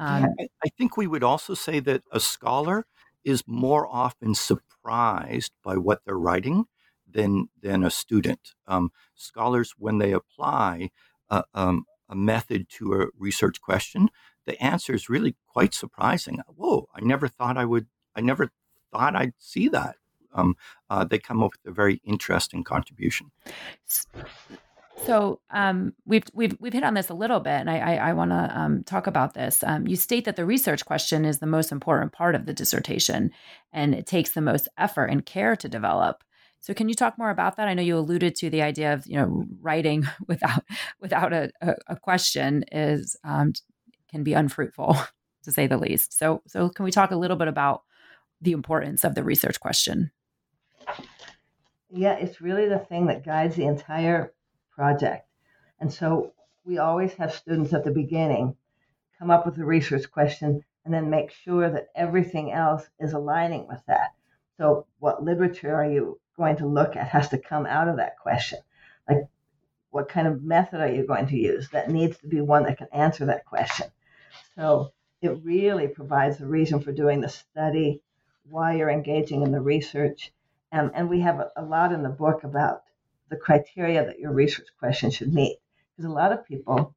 [0.01, 2.87] um, I, I think we would also say that a scholar
[3.23, 6.65] is more often surprised by what they're writing
[7.09, 8.55] than than a student.
[8.67, 10.91] Um, scholars, when they apply
[11.29, 14.11] a, um, a, method to a research question,
[14.47, 16.41] the answer is really quite surprising.
[16.47, 16.89] Whoa!
[16.95, 17.87] I never thought I would.
[18.15, 18.51] I never
[18.93, 19.97] thought I'd see that
[20.35, 20.57] um,
[20.89, 23.31] uh, they come up with a very interesting contribution.
[25.05, 28.13] So um, we've we've we've hit on this a little bit, and I I, I
[28.13, 29.65] want to um, talk about this.
[29.65, 33.31] Um, you state that the research question is the most important part of the dissertation,
[33.73, 36.23] and it takes the most effort and care to develop.
[36.61, 37.69] So can you talk more about that?
[37.69, 40.63] I know you alluded to the idea of you know writing without
[41.01, 41.51] without a,
[41.87, 43.53] a, question is um,
[44.11, 44.97] can be unfruitful
[45.45, 46.17] to say the least.
[46.17, 47.83] So so can we talk a little bit about
[48.41, 50.11] the importance of the research question?
[51.91, 54.33] Yeah, it's really the thing that guides the entire
[54.71, 55.27] project.
[55.81, 56.33] And so
[56.65, 58.57] we always have students at the beginning
[59.19, 63.67] come up with a research question and then make sure that everything else is aligning
[63.67, 64.15] with that.
[64.57, 68.19] So, what literature are you going to look at has to come out of that
[68.19, 68.59] question.
[69.09, 69.29] Like,
[69.91, 71.69] what kind of method are you going to use?
[71.71, 73.89] That needs to be one that can answer that question.
[74.57, 78.01] So, it really provides a reason for doing the study,
[78.49, 80.33] why you're engaging in the research,
[80.73, 82.85] and, and we have a, a lot in the book about
[83.29, 85.59] the criteria that your research question should meet.
[85.93, 86.95] Because a lot of people,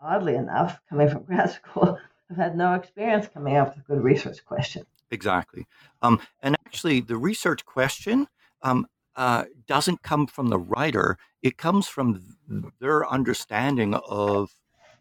[0.00, 1.98] oddly enough, coming from grad school,
[2.28, 4.86] have had no experience coming up with a good research question.
[5.10, 5.66] Exactly.
[6.02, 8.26] Um, and actually, the research question,
[8.64, 12.36] um, uh, doesn't come from the writer, it comes from
[12.80, 14.50] their understanding of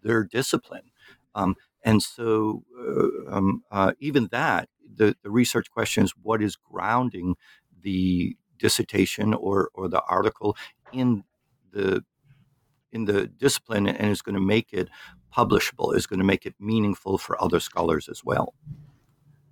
[0.04, 0.92] their discipline.
[1.34, 6.56] Um, and so, uh, um, uh, even that, the, the research question is what is
[6.56, 7.36] grounding
[7.82, 10.56] the dissertation or, or the article
[10.92, 11.24] in
[11.72, 12.04] the
[12.92, 14.88] in the discipline and is going to make it
[15.36, 18.54] publishable, is going to make it meaningful for other scholars as well.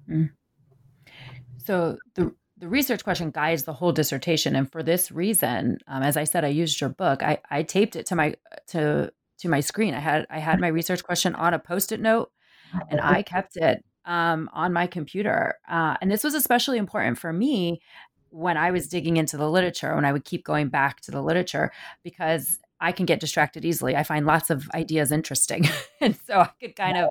[0.08, 0.30] Mm.
[1.58, 6.15] So the the research question guides the whole dissertation, and for this reason, um, as
[6.15, 7.24] I said, I used your book.
[7.24, 8.36] I, I taped it to my
[8.67, 9.95] to to my screen.
[9.95, 12.32] I had I had my research question on a post-it note,
[12.89, 15.56] and I kept it um, on my computer.
[15.67, 17.82] Uh, and this was especially important for me
[18.30, 21.21] when I was digging into the literature, when I would keep going back to the
[21.21, 21.71] literature,
[22.04, 23.95] because I can get distracted easily.
[23.95, 25.67] I find lots of ideas interesting.
[26.02, 27.10] and so I could kind of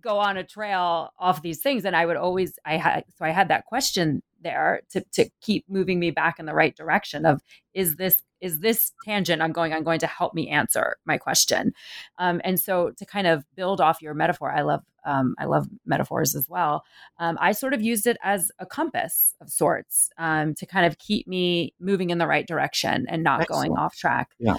[0.00, 1.84] go on a trail off these things.
[1.84, 5.64] And I would always, I had, so I had that question there to, to keep
[5.68, 7.40] moving me back in the right direction of,
[7.74, 11.72] is this, is this tangent I'm going, I'm going to help me answer my question.
[12.18, 15.68] Um, and so to kind of build off your metaphor, I love, um, I love
[15.86, 16.84] metaphors as well.
[17.18, 20.98] Um, I sort of used it as a compass of sorts um, to kind of
[20.98, 23.68] keep me moving in the right direction and not Excellent.
[23.68, 24.30] going off track.
[24.38, 24.56] Yeah.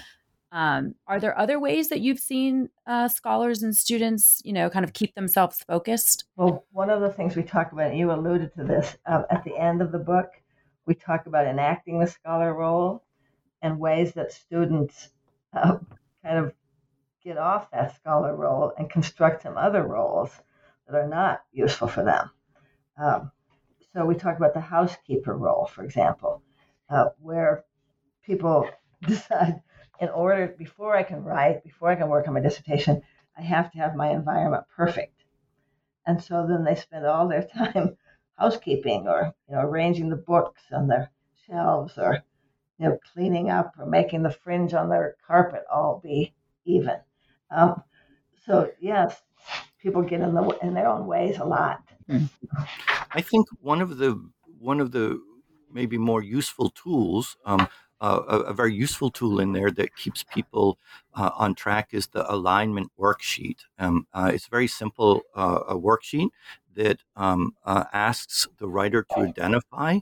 [0.53, 4.85] Um, are there other ways that you've seen uh, scholars and students, you know, kind
[4.85, 6.25] of keep themselves focused?
[6.35, 9.43] Well, one of the things we talk about, and you alluded to this uh, at
[9.43, 10.29] the end of the book,
[10.85, 13.03] we talk about enacting the scholar role
[13.63, 15.09] and ways that students
[15.53, 15.77] uh,
[16.23, 16.53] kind of
[17.23, 20.29] get off that scholar role and construct some other roles
[20.85, 22.29] that are not useful for them.
[23.01, 23.31] Um,
[23.91, 26.43] so we talk about the housekeeper role, for example,
[26.91, 27.63] uh, where
[28.23, 28.69] people
[29.07, 29.61] decide
[30.03, 33.01] in order before I can write, before I can work on my dissertation,
[33.37, 35.23] I have to have my environment perfect.
[36.05, 37.95] And so then they spend all their time
[38.37, 41.09] housekeeping or you know arranging the books on their
[41.47, 42.21] shelves or
[42.77, 46.33] you know cleaning up or making the fringe on their carpet all be
[46.65, 46.97] even.
[47.49, 47.81] Um,
[48.45, 49.21] so yes,
[49.81, 51.81] people get in the in their own ways a lot.
[53.11, 54.21] I think one of the
[54.59, 55.21] one of the
[55.71, 57.67] maybe more useful tools um,
[58.03, 60.77] a, a, very useful tool in there that keeps people
[61.15, 63.59] uh, on track is the alignment worksheet.
[63.79, 66.29] Um, uh, it's a very simple uh, a worksheet
[66.75, 69.99] that um, uh, asks the writer to identify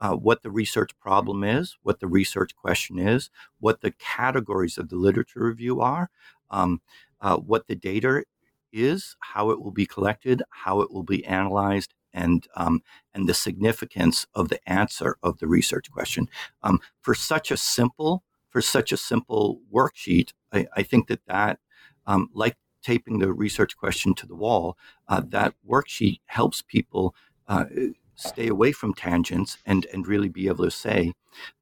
[0.00, 4.88] uh, what the research problem is, what the research question is, what the categories of
[4.88, 6.10] the literature review are,
[6.50, 6.80] um,
[7.20, 8.24] what the data
[8.72, 12.82] is, how it will be collected, how it will be analyzed, and um,
[13.14, 16.28] and the significance of the answer of the research question.
[16.62, 21.58] Um, for such a simple for such a simple worksheet, I, I think that that
[22.06, 24.76] um, like taping the research question to the wall,
[25.08, 27.14] uh, that worksheet helps people.
[27.46, 27.64] Uh,
[28.20, 31.14] stay away from tangents and, and really be able to say,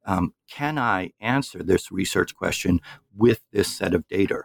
[0.06, 2.80] um, can I answer this research question
[3.16, 4.42] with this set of data?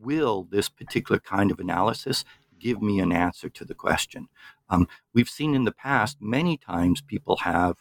[0.00, 2.24] Will this particular kind of analysis
[2.62, 4.28] give me an answer to the question?
[4.70, 7.76] Um, we've seen in the past many times people have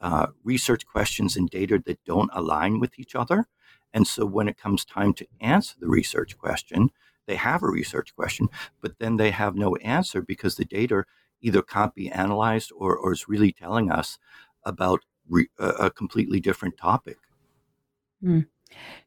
[0.00, 3.46] uh, research questions and data that don't align with each other.
[3.94, 6.90] And so when it comes time to answer the research question,
[7.26, 8.48] they have a research question,
[8.82, 11.04] but then they have no answer because the data
[11.40, 14.18] either can't be analyzed or, or is really telling us
[14.64, 17.18] about re- a, completely different topic.
[18.22, 18.46] Mm.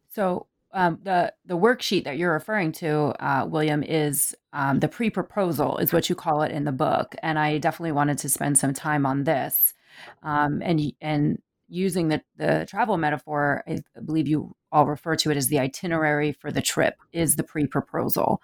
[0.10, 5.78] So um, the the worksheet that you're referring to, uh, William, is um, the pre-proposal,
[5.80, 8.74] is what you call it in the book, and I definitely wanted to spend some
[8.74, 9.74] time on this,
[10.22, 15.38] um, and and using the the travel metaphor, I believe you all refer to it
[15.38, 18.40] as the itinerary for the trip is the pre-proposal,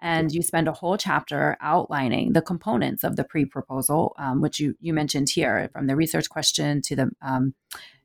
[0.00, 4.74] and you spend a whole chapter outlining the components of the pre-proposal, um, which you
[4.80, 7.54] you mentioned here, from the research question to the um,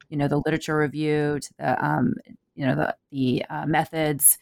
[0.08, 2.14] you know the literature review to the um,
[2.56, 4.38] you know the the uh, methods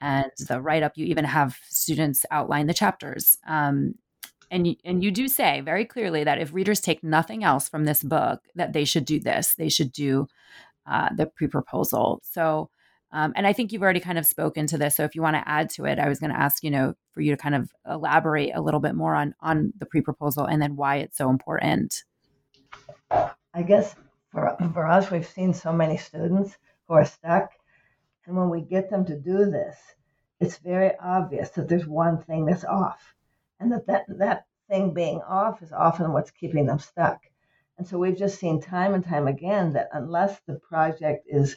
[0.00, 0.92] and the write up.
[0.96, 3.38] You even have students outline the chapters.
[3.46, 3.94] Um,
[4.50, 7.84] and you, and you do say very clearly that if readers take nothing else from
[7.84, 9.54] this book, that they should do this.
[9.54, 10.28] They should do
[10.86, 12.20] uh, the pre-proposal.
[12.22, 12.70] So,
[13.10, 14.96] um, and I think you've already kind of spoken to this.
[14.96, 16.94] So, if you want to add to it, I was going to ask you know
[17.12, 20.60] for you to kind of elaborate a little bit more on on the pre-proposal and
[20.60, 22.04] then why it's so important.
[23.10, 23.94] I guess
[24.30, 26.58] for for us, we've seen so many students
[26.88, 27.50] who are stuck.
[28.26, 29.76] And when we get them to do this,
[30.40, 33.14] it's very obvious that there's one thing that's off.
[33.60, 37.20] And that, that that thing being off is often what's keeping them stuck.
[37.78, 41.56] And so we've just seen time and time again that unless the project is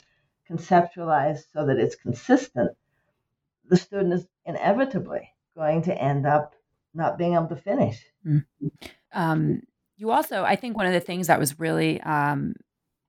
[0.50, 2.72] conceptualized so that it's consistent,
[3.70, 6.54] the student is inevitably going to end up
[6.94, 8.04] not being able to finish.
[8.26, 8.46] Mm.
[9.14, 9.62] Um,
[9.98, 12.56] you also, I think one of the things that was really um,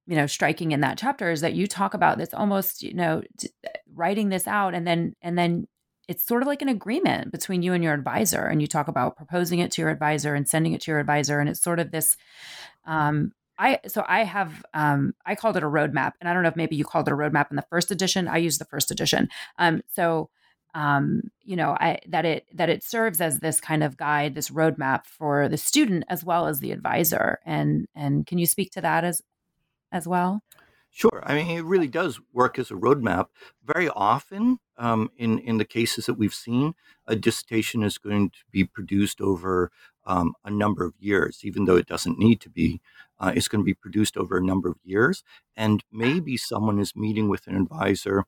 [0.08, 3.22] you know striking in that chapter is that you talk about this almost you know
[3.94, 5.68] writing this out and then and then
[6.08, 9.16] it's sort of like an agreement between you and your advisor and you talk about
[9.16, 11.92] proposing it to your advisor and sending it to your advisor and it's sort of
[11.92, 12.16] this
[12.86, 16.48] um, I so I have um, I called it a roadmap, and I don't know
[16.48, 18.28] if maybe you called it a roadmap in the first edition.
[18.28, 19.28] I used the first edition.
[19.58, 20.30] Um, so
[20.74, 24.50] um, you know, I that it that it serves as this kind of guide, this
[24.50, 27.40] roadmap for the student as well as the advisor.
[27.44, 29.22] And and can you speak to that as
[29.92, 30.42] as well?
[30.90, 31.22] Sure.
[31.24, 33.26] I mean, it really does work as a roadmap.
[33.64, 36.74] Very often, um, in in the cases that we've seen,
[37.06, 39.70] a dissertation is going to be produced over
[40.06, 42.80] um, a number of years, even though it doesn't need to be.
[43.20, 45.22] Uh, it's going to be produced over a number of years,
[45.56, 48.24] and maybe someone is meeting with an advisor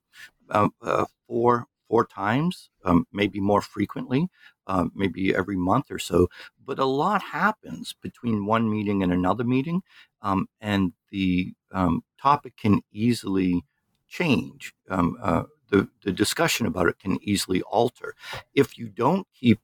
[0.50, 4.28] uh, uh, four four times, um, maybe more frequently,
[4.68, 6.28] um, maybe every month or so.
[6.64, 9.82] But a lot happens between one meeting and another meeting,
[10.22, 13.64] um, and the um, topic can easily
[14.08, 14.74] change.
[14.88, 18.14] Um, uh, the, the discussion about it can easily alter.
[18.54, 19.60] If you don't keep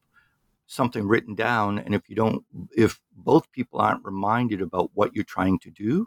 [0.66, 2.44] something written down and if you don't
[2.76, 6.06] if both people aren't reminded about what you're trying to do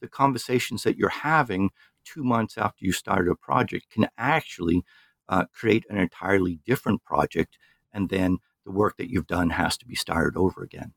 [0.00, 1.70] the conversations that you're having
[2.04, 4.82] two months after you started a project can actually
[5.28, 7.56] uh, create an entirely different project
[7.92, 10.92] and then the work that you've done has to be started over again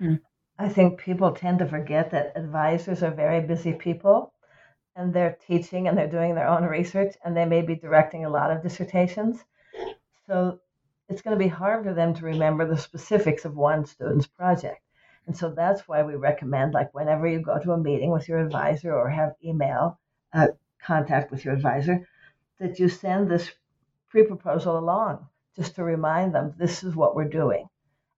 [0.00, 0.18] mm.
[0.58, 4.32] I think people tend to forget that advisors are very busy people
[4.96, 8.30] and they're teaching and they're doing their own research and they may be directing a
[8.30, 9.44] lot of dissertations
[10.26, 10.60] so
[11.08, 14.82] it's going to be hard for them to remember the specifics of one student's project.
[15.26, 18.38] And so that's why we recommend, like, whenever you go to a meeting with your
[18.38, 19.98] advisor or have email
[20.32, 20.48] uh,
[20.82, 22.06] contact with your advisor,
[22.58, 23.50] that you send this
[24.08, 27.68] pre proposal along just to remind them this is what we're doing.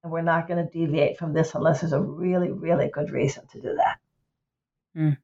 [0.03, 3.47] And we're not going to deviate from this unless there's a really, really good reason
[3.53, 3.99] to do that.
[4.97, 5.19] Mm.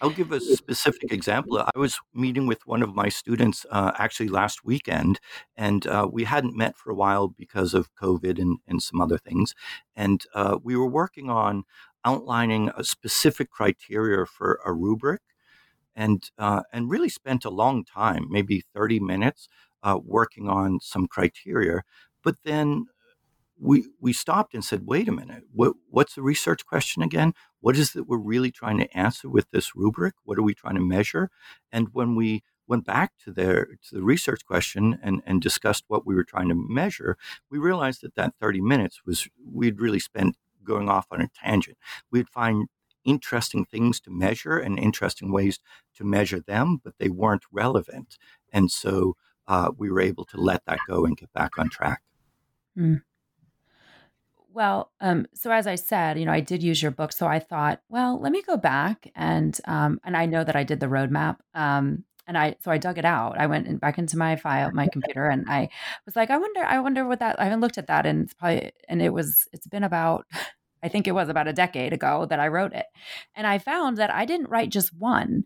[0.00, 1.58] I'll give a specific example.
[1.58, 5.18] I was meeting with one of my students uh, actually last weekend,
[5.56, 9.18] and uh, we hadn't met for a while because of COVID and, and some other
[9.18, 9.54] things.
[9.96, 11.64] And uh, we were working on
[12.04, 15.20] outlining a specific criteria for a rubric,
[15.96, 19.48] and uh, and really spent a long time, maybe thirty minutes,
[19.82, 21.82] uh, working on some criteria.
[22.22, 22.86] But then
[23.60, 27.34] we we stopped and said, wait a minute, what what's the research question again?
[27.60, 30.14] What is it we're really trying to answer with this rubric?
[30.24, 31.30] What are we trying to measure?
[31.72, 36.06] And when we went back to their to the research question and and discussed what
[36.06, 37.16] we were trying to measure,
[37.50, 41.78] we realized that that 30 minutes was we'd really spent going off on a tangent.
[42.10, 42.68] We'd find
[43.04, 45.60] interesting things to measure and interesting ways
[45.96, 48.18] to measure them, but they weren't relevant.
[48.52, 52.02] And so uh, we were able to let that go and get back on track.
[52.76, 53.02] Mm.
[54.52, 57.38] Well, um, so as I said, you know, I did use your book, so I
[57.38, 60.86] thought, well, let me go back and um, and I know that I did the
[60.86, 63.38] roadmap, um, and I so I dug it out.
[63.38, 65.68] I went in, back into my file, my computer, and I
[66.06, 67.38] was like, I wonder, I wonder what that.
[67.38, 70.26] I haven't looked at that, and it's probably and it was it's been about.
[70.80, 72.86] I think it was about a decade ago that I wrote it.
[73.34, 75.42] And I found that I didn't write just one.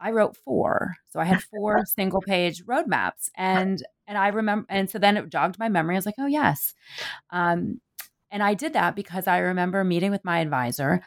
[0.00, 0.94] I wrote four.
[1.08, 3.28] So I had four single page roadmaps.
[3.36, 5.96] And and I remember and so then it jogged my memory.
[5.96, 6.74] I was like, oh yes.
[7.30, 7.80] Um,
[8.30, 11.02] and I did that because I remember meeting with my advisor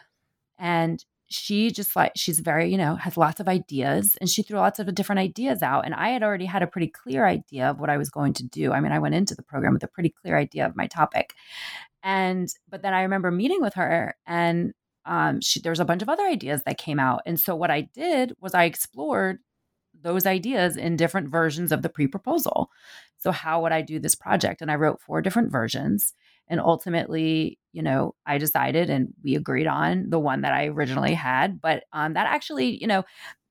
[0.58, 4.60] and she just like she's very you know has lots of ideas and she threw
[4.60, 7.80] lots of different ideas out and i had already had a pretty clear idea of
[7.80, 8.74] what i was going to do.
[8.74, 11.34] I mean i went into the program with a pretty clear idea of my topic.
[12.04, 16.28] And but then i remember meeting with her and um, she, a bunch of other
[16.28, 17.22] ideas that came out.
[17.26, 19.40] And so what i did was i explored
[20.00, 22.70] those ideas in different versions of the pre-proposal.
[23.18, 24.62] So how would i do this project?
[24.62, 26.14] And i wrote four different versions
[26.52, 31.14] and ultimately, you know, I decided and we agreed on the one that I originally
[31.14, 31.62] had.
[31.62, 33.04] But um, that actually, you know,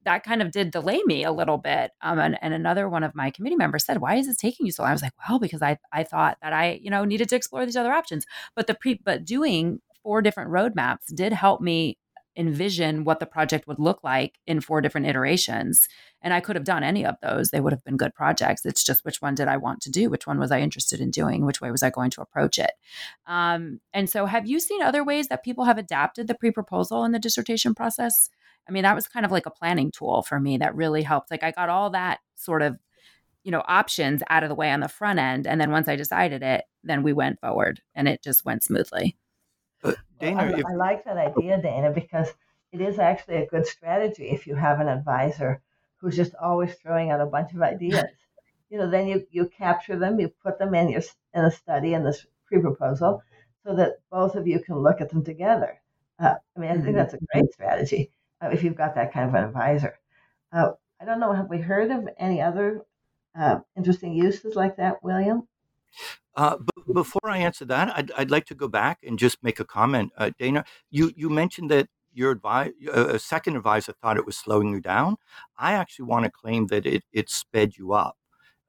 [0.05, 1.93] that kind of did delay me a little bit.
[2.03, 4.73] Um, and, and another one of my committee members said, "Why is this taking you
[4.73, 7.31] so long?" I was like, "Well, because I I thought that I you know needed
[7.31, 11.63] to explore these other options." But the pre but doing four different roadmaps did help
[11.63, 11.97] me
[12.37, 15.89] envision what the project would look like in four different iterations.
[16.23, 17.51] And I could have done any of those.
[17.51, 18.65] They would have been good projects.
[18.65, 20.09] It's just which one did I want to do?
[20.09, 21.45] Which one was I interested in doing?
[21.45, 22.71] Which way was I going to approach it?
[23.27, 27.05] Um, and so, have you seen other ways that people have adapted the pre proposal
[27.05, 28.31] in the dissertation process?
[28.69, 31.31] I mean, that was kind of like a planning tool for me that really helped.
[31.31, 32.79] Like, I got all that sort of
[33.43, 35.97] you know options out of the way on the front end and then once i
[35.97, 39.17] decided it then we went forward and it just went smoothly
[39.85, 42.29] uh, Dana, I, if, I like that idea, Dana, because
[42.73, 45.61] it is actually a good strategy if you have an advisor
[45.99, 48.05] who's just always throwing out a bunch of ideas.
[48.71, 51.03] You know, then you, you capture them, you put them in your
[51.35, 53.23] in a study in this pre-proposal,
[53.65, 55.81] so that both of you can look at them together.
[56.19, 56.97] Uh, I mean, I think mm-hmm.
[56.97, 58.13] that's a great strategy.
[58.43, 59.99] uh, if you've got that kind of an advisor.
[60.53, 62.83] Uh, I don't know, have we heard of any other
[63.39, 65.47] uh, interesting uses like that, William?
[66.37, 66.57] Uh,
[66.93, 70.13] before I answer that, I'd, I'd like to go back and just make a comment.
[70.17, 74.71] Uh, Dana, you, you mentioned that your advi- a second advisor thought it was slowing
[74.71, 75.17] you down.
[75.59, 78.17] I actually want to claim that it, it sped you up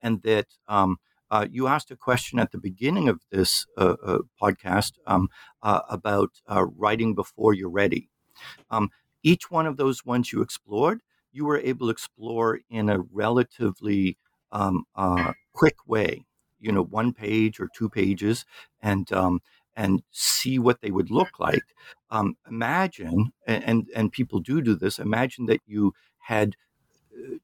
[0.00, 0.98] and that um,
[1.30, 5.28] uh, you asked a question at the beginning of this uh, uh, podcast um,
[5.62, 8.10] uh, about uh, writing before you're ready.
[8.70, 8.90] Um,
[9.22, 11.00] each one of those ones you explored,
[11.32, 14.18] you were able to explore in a relatively
[14.50, 14.84] um,
[15.54, 16.24] quick way.
[16.62, 18.44] You know, one page or two pages,
[18.80, 19.40] and um,
[19.76, 21.64] and see what they would look like.
[22.10, 24.98] Um, imagine, and and people do do this.
[24.98, 26.56] Imagine that you had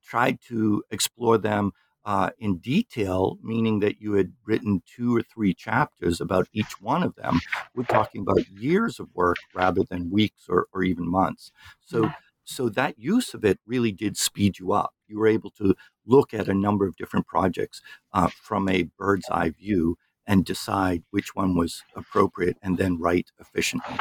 [0.05, 1.73] tried to explore them
[2.05, 7.03] uh, in detail, meaning that you had written two or three chapters about each one
[7.03, 7.39] of them.
[7.75, 11.53] We're talking about years of work rather than weeks or, or even months.
[11.85, 12.11] So,
[12.45, 14.95] so that use of it really did speed you up.
[15.09, 15.75] You were able to
[16.07, 17.83] look at a number of different projects
[18.13, 23.31] uh, from a bird's eye view and decide which one was appropriate and then write
[23.41, 23.97] efficiently.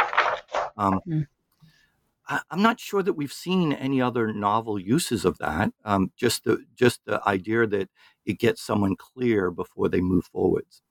[0.78, 1.28] Um, mm.
[2.28, 5.72] I, am not sure that we've seen any other novel uses of that.
[5.86, 7.90] Um, just the just the idea that
[8.26, 10.82] it gets someone clear before they move forwards.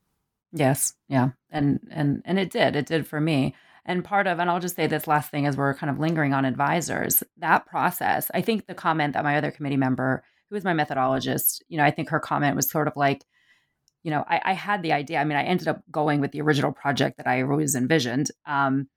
[0.52, 2.76] Yes, yeah, and and and it did.
[2.76, 3.54] It did for me.
[3.86, 6.34] And part of, and I'll just say this last thing as we're kind of lingering
[6.34, 8.30] on advisors, that process.
[8.34, 11.84] I think the comment that my other committee member, who was my methodologist, you know,
[11.84, 13.24] I think her comment was sort of like,
[14.02, 15.18] you know, I, I had the idea.
[15.18, 18.30] I mean, I ended up going with the original project that I always envisioned.
[18.44, 18.88] Um,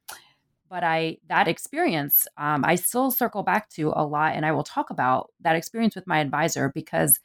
[0.70, 4.64] but I that experience um, I still circle back to a lot, and I will
[4.64, 7.20] talk about that experience with my advisor because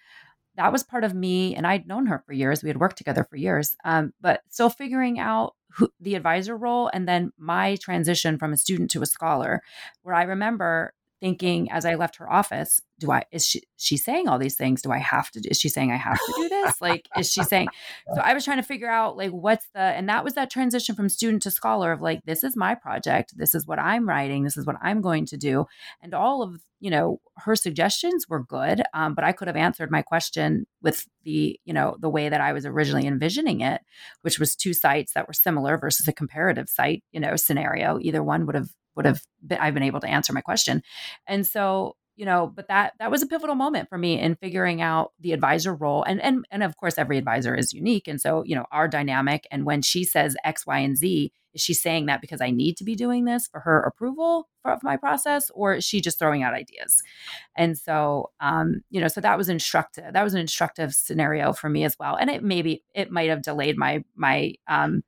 [0.57, 2.63] that was part of me, and I'd known her for years.
[2.63, 6.91] We had worked together for years, um, but still figuring out who, the advisor role,
[6.93, 9.63] and then my transition from a student to a scholar,
[10.03, 14.29] where I remember thinking as I left her office, do I is she she saying
[14.29, 14.83] all these things?
[14.83, 16.75] Do I have to is she saying I have to do this?
[16.81, 17.69] Like is she saying
[18.15, 20.95] so I was trying to figure out like what's the and that was that transition
[20.95, 24.45] from student to scholar of like this is my project, this is what I'm writing,
[24.45, 25.67] this is what I'm going to do.
[26.03, 29.91] And all of, you know, her suggestions were good, um, but I could have answered
[29.91, 33.81] my question with the, you know, the way that I was originally envisioning it,
[34.23, 37.99] which was two sites that were similar versus a comparative site, you know, scenario.
[38.01, 40.83] Either one would have would have been, I've been able to answer my question.
[41.27, 44.81] And so, you know, but that that was a pivotal moment for me in figuring
[44.81, 46.03] out the advisor role.
[46.05, 48.07] And and and of course every advisor is unique.
[48.09, 51.61] And so, you know, our dynamic and when she says X, Y, and Z, is
[51.61, 54.97] she saying that because I need to be doing this for her approval of my
[54.97, 57.03] process, or is she just throwing out ideas?
[57.57, 60.13] And so, um, you know, so that was instructive.
[60.13, 62.17] That was an instructive scenario for me as well.
[62.17, 65.03] And it maybe it might have delayed my my um,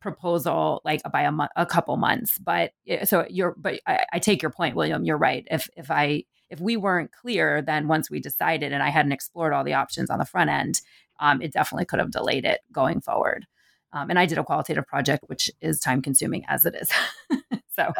[0.00, 2.38] proposal like by a a couple months.
[2.38, 2.72] But
[3.04, 5.04] so you're, but I, I take your point, William.
[5.04, 5.46] You're right.
[5.50, 9.52] If if I if we weren't clear, then once we decided and I hadn't explored
[9.52, 10.80] all the options on the front end,
[11.20, 13.46] um, it definitely could have delayed it going forward.
[13.92, 16.90] Um, and I did a qualitative project, which is time consuming as it is.
[17.68, 17.92] so,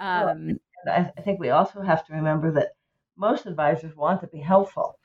[0.00, 0.58] um,
[0.90, 2.72] I think we also have to remember that
[3.16, 4.98] most advisors want to be helpful.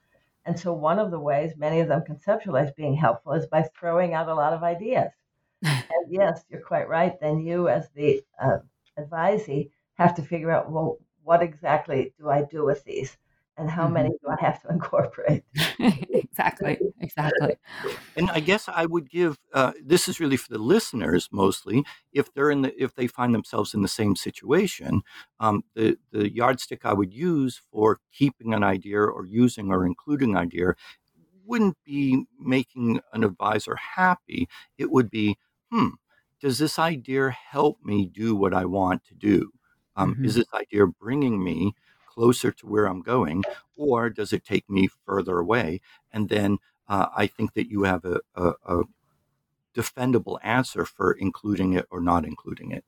[0.45, 4.13] And so, one of the ways many of them conceptualize being helpful is by throwing
[4.13, 5.11] out a lot of ideas
[5.63, 7.19] and yes, you're quite right.
[7.19, 8.59] Then you, as the uh,
[8.97, 10.97] advisee, have to figure out well,
[11.27, 13.17] what exactly do I do with these,
[13.57, 13.95] and how mm-hmm.
[13.95, 15.43] many do I have to incorporate?
[16.09, 17.55] exactly, exactly.
[18.15, 21.83] And I guess I would give uh, this is really for the listeners mostly.
[22.13, 25.01] If they're in the if they find themselves in the same situation,
[25.41, 30.37] um, the the yardstick I would use for keeping an idea or using or including
[30.37, 30.75] idea
[31.45, 34.47] wouldn't be making an advisor happy.
[34.77, 35.37] It would be
[35.71, 35.89] hmm,
[36.39, 39.51] does this idea help me do what I want to do?
[39.97, 40.25] Um, mm-hmm.
[40.25, 41.73] Is this idea bringing me
[42.07, 43.43] closer to where I'm going,
[43.75, 45.81] or does it take me further away?
[46.13, 48.83] And then uh, I think that you have a, a, a,
[49.75, 52.83] defendable answer for including it or not including it.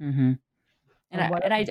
[0.00, 0.32] Mm-hmm.
[1.10, 1.66] And, I, and I,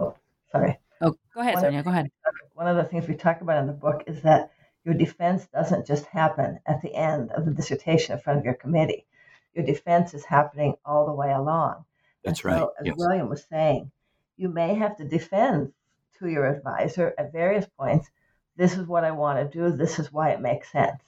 [0.00, 0.16] oh,
[0.50, 0.78] sorry.
[1.00, 1.78] Oh, go ahead, one Sonja.
[1.78, 2.10] Of, go ahead.
[2.54, 4.50] One of the things we talk about in the book is that
[4.84, 8.54] your defense doesn't just happen at the end of the dissertation in front of your
[8.54, 9.06] committee
[9.54, 11.84] your defense is happening all the way along.
[12.24, 12.62] That's so, right.
[12.80, 12.94] As yes.
[12.96, 13.90] William was saying,
[14.36, 15.72] you may have to defend
[16.18, 18.08] to your advisor at various points
[18.56, 21.02] this is what I want to do, this is why it makes sense.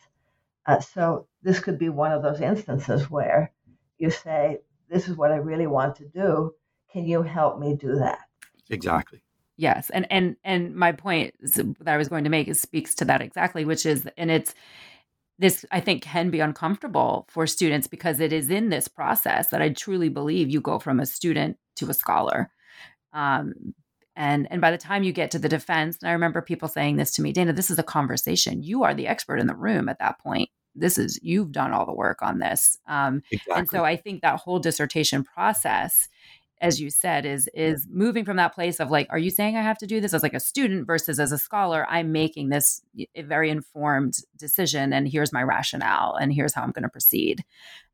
[0.67, 3.53] Uh, so, this could be one of those instances where
[3.99, 4.59] you say,
[4.89, 6.55] This is what I really want to do.
[6.91, 8.21] Can you help me do that?
[8.71, 9.23] Exactly.
[9.57, 13.05] Yes, and and and my point that I was going to make is speaks to
[13.05, 14.55] that exactly, which is, and it's
[15.37, 19.61] this i think can be uncomfortable for students because it is in this process that
[19.61, 22.53] i truly believe you go from a student to a scholar
[23.15, 23.75] um,
[24.17, 26.97] and and by the time you get to the defense and i remember people saying
[26.97, 28.63] this to me dana this is a conversation.
[28.63, 30.51] You are the expert in the room at that point.
[30.75, 32.79] This is you've done all the work on this.
[32.87, 33.55] Um, exactly.
[33.55, 36.09] and so i think that whole dissertation process
[36.61, 39.63] as you said is is moving from that place of like are you saying i
[39.63, 41.87] have to do this as like a student versus as a scholar?
[41.89, 42.83] I'm making this
[43.15, 47.45] a very informed decision and here's my rationale and here's how i'm going to proceed.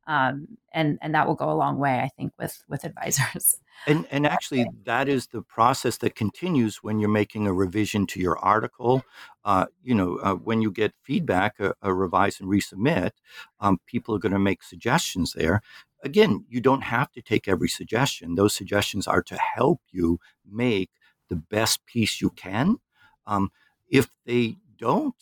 [0.07, 3.57] Um, and and that will go a long way i think with with advisors
[3.87, 8.19] and and actually that is the process that continues when you're making a revision to
[8.19, 9.03] your article
[9.45, 13.11] uh, you know uh, when you get feedback a, a revise and resubmit
[13.59, 15.61] um, people are going to make suggestions there
[16.03, 18.35] again, you don't have to take every suggestion.
[18.35, 20.19] Those suggestions are to help you
[20.49, 20.89] make
[21.29, 22.77] the best piece you can.
[23.25, 23.51] Um,
[23.89, 25.15] if they don't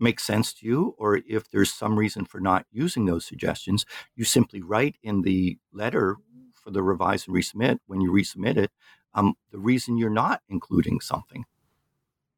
[0.00, 3.86] make sense to you, or if there's some reason for not using those suggestions,
[4.16, 6.16] you simply write in the letter
[6.64, 8.70] for the revise and resubmit when you resubmit it
[9.14, 11.44] um, the reason you're not including something.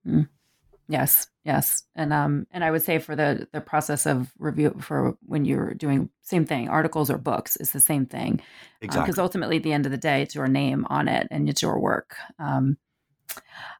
[0.07, 0.29] Mm.
[0.89, 5.17] Yes, yes, and um, and I would say for the the process of review for
[5.23, 8.41] when you're doing same thing, articles or books, is the same thing,
[8.81, 9.07] exactly.
[9.07, 11.49] Because uh, ultimately, at the end of the day, it's your name on it and
[11.49, 12.15] it's your work.
[12.39, 12.77] Um,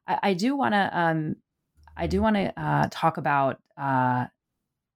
[0.05, 1.37] I, I do want to um,
[1.95, 4.25] I do want to uh, talk about uh,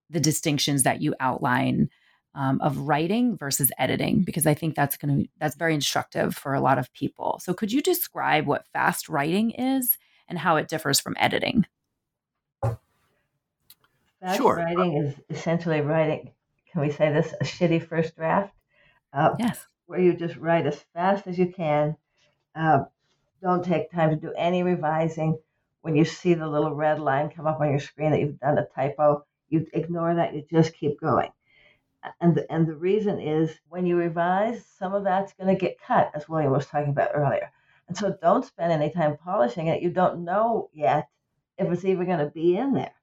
[0.10, 1.90] the distinctions that you outline
[2.34, 6.54] um, of writing versus editing because I think that's going to that's very instructive for
[6.54, 7.40] a lot of people.
[7.44, 11.66] So, could you describe what fast writing is and how it differs from editing?
[12.62, 14.56] Fast sure.
[14.56, 16.32] writing is essentially writing,
[16.72, 18.54] can we say this, a shitty first draft?
[19.12, 19.66] Uh, yes.
[19.88, 21.98] Where you just write as fast as you can.
[22.56, 22.84] Uh,
[23.42, 25.38] don't take time to do any revising.
[25.82, 28.60] When you see the little red line come up on your screen that you've done
[28.60, 31.30] a typo, you ignore that, you just keep going.
[32.20, 35.82] And the, and the reason is when you revise, some of that's going to get
[35.82, 37.52] cut, as William was talking about earlier.
[37.88, 39.82] And so don't spend any time polishing it.
[39.82, 41.10] You don't know yet
[41.58, 42.94] if it's even going to be in there.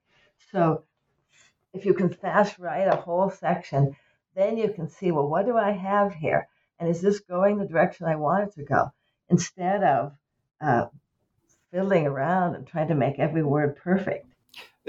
[0.51, 0.83] So
[1.73, 3.95] if you can fast write a whole section,
[4.35, 6.47] then you can see, well, what do I have here?
[6.79, 8.91] And is this going the direction I want it to go?
[9.29, 10.13] Instead of
[10.59, 10.87] uh,
[11.71, 14.25] fiddling around and trying to make every word perfect.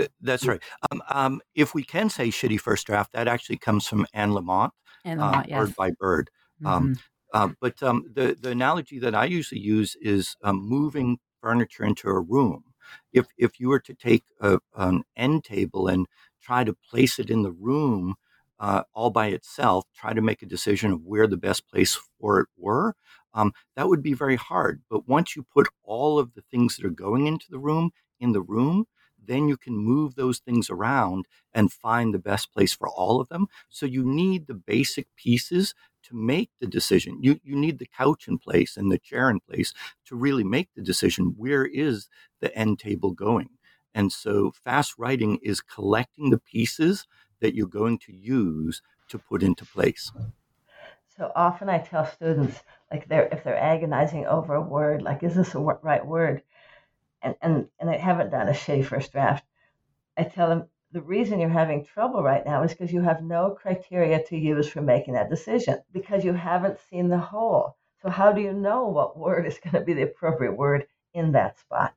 [0.00, 0.62] Uh, that's right.
[0.90, 4.70] Um, um, if we can say shitty first draft, that actually comes from Anne Lamott,
[5.04, 5.58] Anne Lamott uh, yes.
[5.58, 6.30] Bird by Bird.
[6.64, 7.00] Um, mm-hmm.
[7.34, 12.08] uh, but um, the, the analogy that I usually use is um, moving furniture into
[12.08, 12.64] a room.
[13.12, 16.06] If, if you were to take a, an end table and
[16.42, 18.16] try to place it in the room
[18.58, 22.40] uh, all by itself, try to make a decision of where the best place for
[22.40, 22.94] it were,
[23.32, 24.82] um, that would be very hard.
[24.90, 28.32] But once you put all of the things that are going into the room in
[28.32, 28.86] the room,
[29.26, 33.28] then you can move those things around and find the best place for all of
[33.28, 33.46] them.
[33.68, 37.18] So you need the basic pieces to make the decision.
[37.22, 39.74] You, you need the couch in place and the chair in place
[40.06, 41.34] to really make the decision.
[41.36, 42.08] Where is
[42.40, 43.50] the end table going?
[43.94, 47.06] And so fast writing is collecting the pieces
[47.40, 50.12] that you're going to use to put into place.
[51.16, 55.34] So often I tell students, like they're if they're agonizing over a word, like is
[55.34, 56.42] this a right word,
[57.22, 59.44] and and and they haven't done a shitty first draft,
[60.16, 63.50] I tell them the reason you're having trouble right now is because you have no
[63.50, 67.76] criteria to use for making that decision because you haven't seen the whole.
[68.02, 71.32] So how do you know what word is going to be the appropriate word in
[71.32, 71.94] that spot?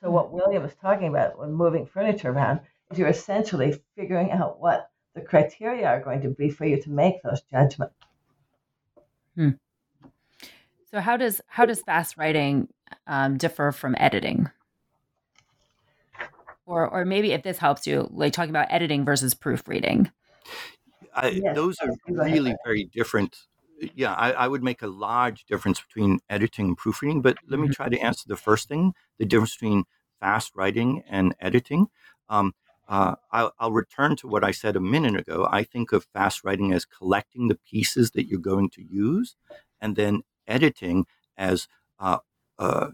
[0.00, 2.60] So what William was talking about when moving furniture around
[2.90, 6.90] is you're essentially figuring out what the criteria are going to be for you to
[6.90, 7.96] make those judgments.
[9.34, 9.50] Hmm.
[10.90, 12.68] So how does how does fast writing
[13.06, 14.50] um, differ from editing?
[16.66, 20.10] Or or maybe if this helps you, like talking about editing versus proofreading.
[21.14, 23.36] I, yes, those are really very different.
[23.94, 27.22] Yeah, I, I, would make a large difference between editing and proofreading.
[27.22, 27.72] But let me mm-hmm.
[27.72, 29.84] try to answer the first thing: the difference between
[30.20, 31.86] fast writing and editing.
[32.28, 32.54] Um,
[32.88, 35.46] uh, I'll, I'll, return to what I said a minute ago.
[35.50, 39.36] I think of fast writing as collecting the pieces that you're going to use,
[39.80, 41.68] and then editing as
[42.00, 42.18] uh,
[42.58, 42.90] uh,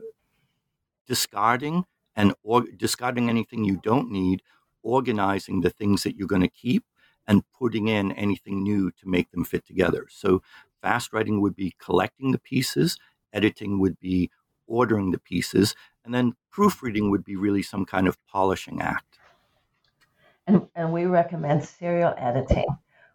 [1.07, 1.85] discarding
[2.17, 4.43] and or, discarding anything you don't need,
[4.83, 6.85] organizing the things that you're going to keep,
[7.27, 10.07] and putting in anything new to make them fit together.
[10.11, 10.43] So,
[10.83, 12.99] fast writing would be collecting the pieces,
[13.33, 14.31] editing would be
[14.67, 19.19] ordering the pieces, and then proofreading would be really some kind of polishing act.
[20.47, 22.67] And, and we recommend serial editing,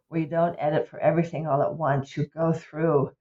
[0.08, 2.18] where you don't edit for everything all at once.
[2.18, 3.12] You go through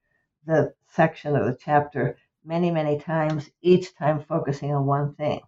[0.47, 2.17] the section of the chapter
[2.49, 5.41] many, many times, each time focusing on one thing.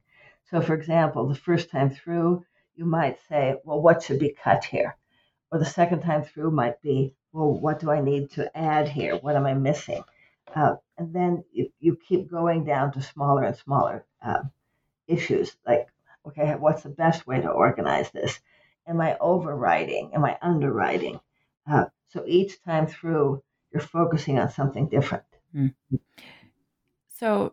[0.51, 2.45] So, for example, the first time through,
[2.75, 4.97] you might say, Well, what should be cut here?
[5.51, 9.17] Or the second time through might be, Well, what do I need to add here?
[9.17, 10.05] What am I missing?
[10.55, 14.43] Uh, and then you, you, keep going down to smaller and smaller uh,
[15.07, 15.87] issues like,
[16.27, 18.41] okay, what's the best way to organize this?
[18.87, 20.13] Am I overwriting?
[20.13, 21.21] Am I underwriting?
[21.71, 23.43] Uh, so each time through,
[23.73, 25.25] you're focusing on something different.
[25.55, 25.97] Mm-hmm.
[27.21, 27.53] So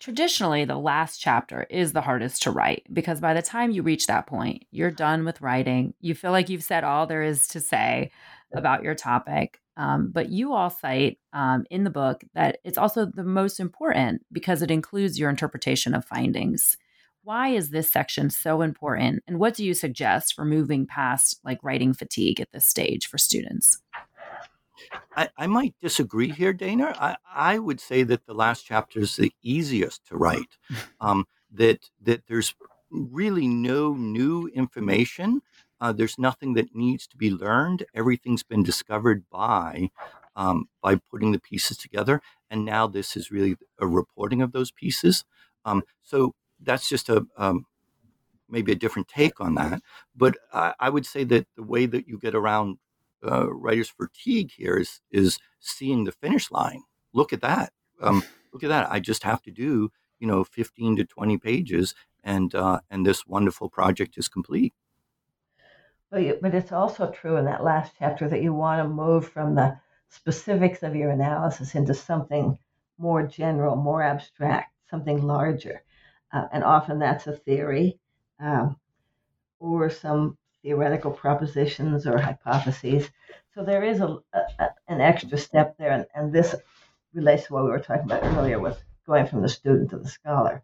[0.00, 4.06] traditionally, the last chapter is the hardest to write because by the time you reach
[4.06, 5.92] that point, you're done with writing.
[6.00, 8.10] You feel like you've said all there is to say
[8.54, 9.60] about your topic.
[9.76, 14.24] Um, but you all cite um, in the book that it's also the most important
[14.32, 16.78] because it includes your interpretation of findings.
[17.22, 19.24] Why is this section so important?
[19.26, 23.18] And what do you suggest for moving past like writing fatigue at this stage for
[23.18, 23.81] students?
[25.16, 26.94] I, I might disagree here, Dana.
[26.98, 30.58] I, I would say that the last chapter is the easiest to write.
[31.00, 32.54] Um, that that there's
[32.90, 35.42] really no new information.
[35.80, 37.84] Uh, there's nothing that needs to be learned.
[37.94, 39.90] Everything's been discovered by
[40.36, 44.70] um, by putting the pieces together, and now this is really a reporting of those
[44.70, 45.24] pieces.
[45.64, 47.66] Um, so that's just a um,
[48.48, 49.82] maybe a different take on that.
[50.16, 52.78] But I, I, would say that the way that you get around
[53.24, 56.82] uh, writer's fatigue here is is seeing the finish line.
[57.12, 57.72] Look at that.
[58.00, 58.90] Um, look at that.
[58.90, 63.26] I just have to do you know 15 to 20 pages, and uh, and this
[63.26, 64.74] wonderful project is complete.
[66.10, 69.54] But, but it's also true in that last chapter that you want to move from
[69.54, 69.78] the
[70.10, 72.58] specifics of your analysis into something
[72.98, 75.82] more general, more abstract, something larger.
[76.30, 77.98] Uh, and often that's a theory
[78.38, 78.76] um,
[79.58, 83.10] or some theoretical propositions or hypotheses.
[83.54, 86.54] So there is a, a an extra step there, and, and, this
[87.12, 90.08] relates to what we were talking about earlier with going from the student to the
[90.08, 90.62] scholar.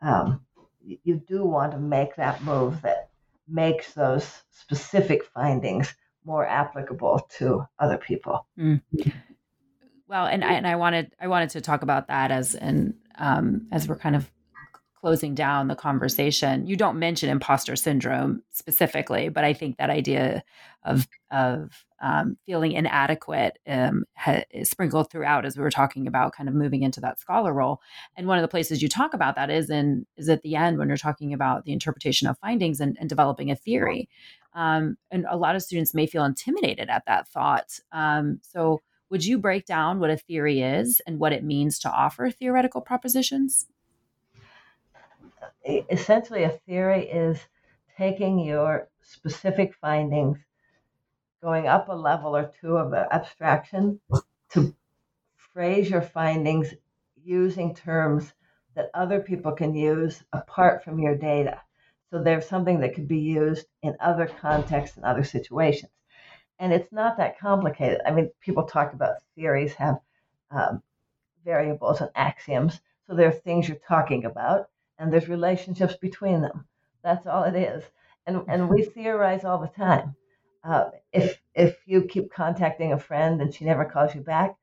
[0.00, 0.40] Um,
[0.82, 3.10] you, do want to make that move that
[3.46, 5.94] makes those specific findings
[6.24, 8.46] more applicable to other people.
[8.58, 8.80] Mm.
[10.08, 13.66] Well, and I, and I wanted I wanted to talk about that as and um,
[13.70, 14.30] as we're kind of
[15.00, 16.66] closing down the conversation.
[16.66, 20.44] You don't mention imposter syndrome specifically, but I think that idea
[20.84, 26.48] of of um, feeling inadequate um, ha- sprinkled throughout as we were talking about kind
[26.48, 27.80] of moving into that scholar role.
[28.16, 30.78] And one of the places you talk about that is in is at the end
[30.78, 34.08] when you're talking about the interpretation of findings and, and developing a theory.
[34.54, 37.78] Um, and a lot of students may feel intimidated at that thought.
[37.92, 38.80] Um, so
[39.10, 42.80] would you break down what a theory is and what it means to offer theoretical
[42.80, 43.66] propositions?
[45.64, 47.38] Essentially a theory is
[47.96, 50.38] taking your specific findings,
[51.42, 54.00] going up a level or two of abstraction
[54.50, 54.74] to
[55.52, 56.74] phrase your findings
[57.22, 58.32] using terms
[58.74, 61.60] that other people can use apart from your data.
[62.10, 65.92] So there's something that could be used in other contexts and other situations.
[66.58, 68.00] And it's not that complicated.
[68.06, 70.00] I mean, people talk about theories have
[70.50, 70.82] um,
[71.44, 72.80] variables and axioms.
[73.06, 74.68] So there are things you're talking about
[75.00, 76.66] and there's relationships between them.
[77.02, 77.82] That's all it is.
[78.26, 80.14] And and we theorize all the time.
[80.62, 84.56] Uh, if if you keep contacting a friend and she never calls you back,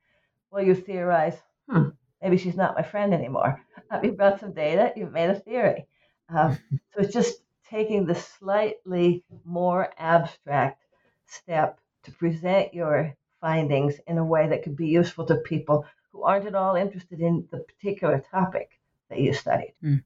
[0.52, 1.90] well, you theorize, hmm,
[2.22, 3.60] maybe she's not my friend anymore.
[3.90, 5.88] Uh, you've got some data, you've made a theory.
[6.30, 6.58] Um,
[6.94, 10.84] so it's just taking the slightly more abstract
[11.26, 16.24] step to present your findings in a way that could be useful to people who
[16.24, 18.80] aren't at all interested in the particular topic
[19.10, 19.74] that you studied.
[19.84, 20.04] Mm.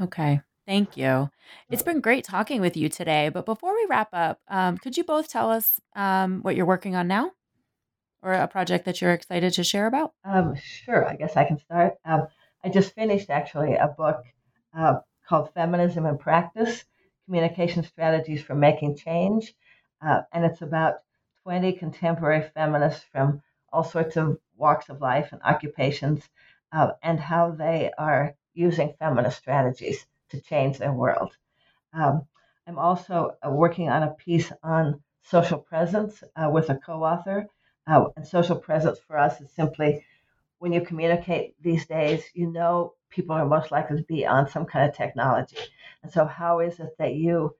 [0.00, 0.40] Okay.
[0.66, 1.30] Thank you.
[1.70, 3.28] It's been great talking with you today.
[3.28, 6.96] But before we wrap up, um, could you both tell us um, what you're working
[6.96, 7.30] on now
[8.20, 10.12] or a project that you're excited to share about?
[10.24, 11.08] Um, sure.
[11.08, 11.94] I guess I can start.
[12.04, 12.26] Um,
[12.64, 14.24] I just finished actually a book
[14.76, 14.96] uh,
[15.28, 16.84] called Feminism in Practice
[17.26, 19.54] Communication Strategies for Making Change.
[20.04, 20.96] Uh, and it's about
[21.44, 23.40] 20 contemporary feminists from
[23.72, 26.28] all sorts of walks of life and occupations
[26.72, 31.36] uh, and how they are using feminist strategies to change their world.
[31.92, 32.26] Um,
[32.66, 37.46] I'm also uh, working on a piece on social presence uh, with a co author.
[37.86, 40.04] Uh, and social presence for us is simply
[40.58, 44.66] when you communicate these days, you know people are most likely to be on some
[44.66, 45.58] kind of technology.
[46.02, 47.54] And so, how is it that you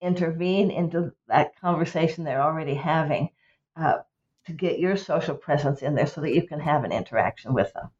[0.00, 3.30] intervene into that conversation they're already having
[3.76, 3.98] uh,
[4.44, 7.72] to get your social presence in there so that you can have an interaction with
[7.72, 7.90] them?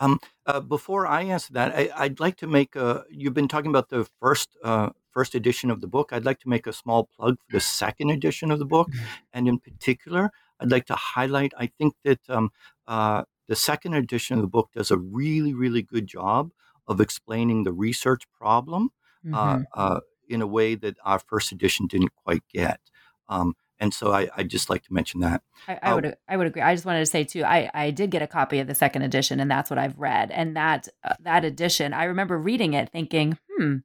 [0.00, 3.04] Um, uh, before I answer that, I, would like to make a.
[3.10, 6.12] You've been talking about the first uh, first edition of the book.
[6.12, 9.04] I'd like to make a small plug for the second edition of the book, mm-hmm.
[9.32, 10.30] and in particular,
[10.60, 11.52] I'd like to highlight.
[11.58, 12.50] I think that um,
[12.86, 16.52] uh, the second edition of the book does a really, really good job
[16.86, 18.90] of explaining the research problem
[19.32, 19.62] uh, mm-hmm.
[19.74, 22.80] uh, in a way that our first edition didn't quite get.
[23.28, 25.42] Um, and so I, I just like to mention that.
[25.66, 26.62] I, I, would I would agree.
[26.62, 27.44] I just wanted to say too.
[27.44, 30.30] I I did get a copy of the second edition, and that's what I've read.
[30.30, 33.76] And that uh, that edition, I remember reading it, thinking, hmm,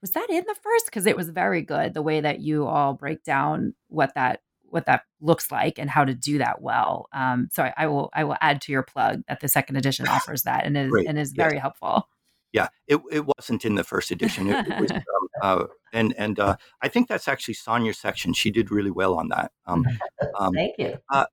[0.00, 0.86] was that in the first?
[0.86, 1.94] Because it was very good.
[1.94, 6.04] The way that you all break down what that what that looks like and how
[6.04, 7.08] to do that well.
[7.12, 10.06] Um, so I, I, will I will add to your plug that the second edition
[10.08, 11.06] offers that and is Great.
[11.06, 11.62] and is very yes.
[11.62, 12.08] helpful.
[12.52, 14.48] Yeah, it, it wasn't in the first edition.
[14.48, 15.02] It, it was, um,
[15.42, 15.64] uh,
[15.96, 18.34] and and uh, I think that's actually Sonja's section.
[18.34, 19.50] She did really well on that.
[19.66, 19.84] Um,
[20.38, 20.98] um, Thank you.
[21.10, 21.24] Uh,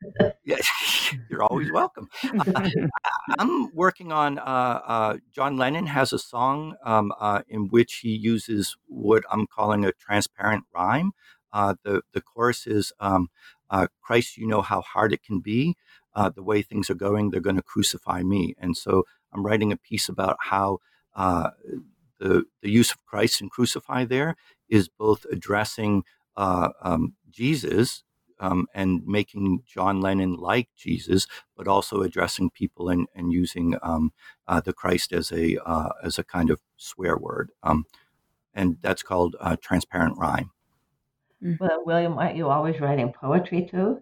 [1.30, 2.08] you're always welcome.
[2.24, 2.70] Uh,
[3.40, 4.40] I'm working on.
[4.40, 7.12] Uh, uh, John Lennon has a song um,
[7.48, 11.12] in which he uses what I'm calling a transparent rhyme.
[11.52, 13.30] the the chorus is um,
[14.02, 15.76] Christ, you know how hard it can be.
[16.16, 18.56] the way things are going, they're going to crucify me.
[18.58, 19.04] And so
[19.34, 20.78] I'm writing a piece about how
[21.16, 21.50] uh,
[22.20, 24.36] the, the use of Christ and crucify there
[24.74, 26.04] is both addressing
[26.36, 28.04] uh, um, Jesus
[28.40, 34.12] um, and making John Lennon like Jesus, but also addressing people and, and using um,
[34.48, 37.86] uh, the Christ as a uh, as a kind of swear word, um,
[38.54, 40.50] and that's called uh, transparent rhyme.
[41.42, 41.64] Mm-hmm.
[41.64, 44.02] Well, William, aren't you always writing poetry too?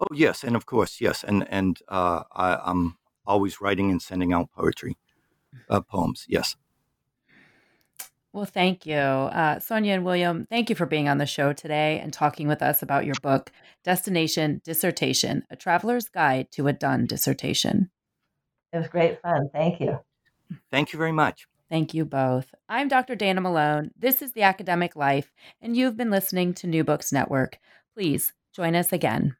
[0.00, 2.96] Oh yes, and of course yes, and and uh, I, am
[3.26, 4.96] always writing and sending out poetry,
[5.68, 6.24] uh, poems.
[6.26, 6.56] Yes.
[8.36, 8.96] Well, thank you.
[8.96, 12.60] Uh, Sonja and William, thank you for being on the show today and talking with
[12.60, 13.50] us about your book,
[13.82, 17.88] Destination Dissertation A Traveler's Guide to a Done Dissertation.
[18.74, 19.48] It was great fun.
[19.54, 20.00] Thank you.
[20.70, 21.46] Thank you very much.
[21.70, 22.54] Thank you both.
[22.68, 23.14] I'm Dr.
[23.14, 23.92] Dana Malone.
[23.98, 25.32] This is The Academic Life,
[25.62, 27.58] and you've been listening to New Books Network.
[27.94, 29.34] Please join us again.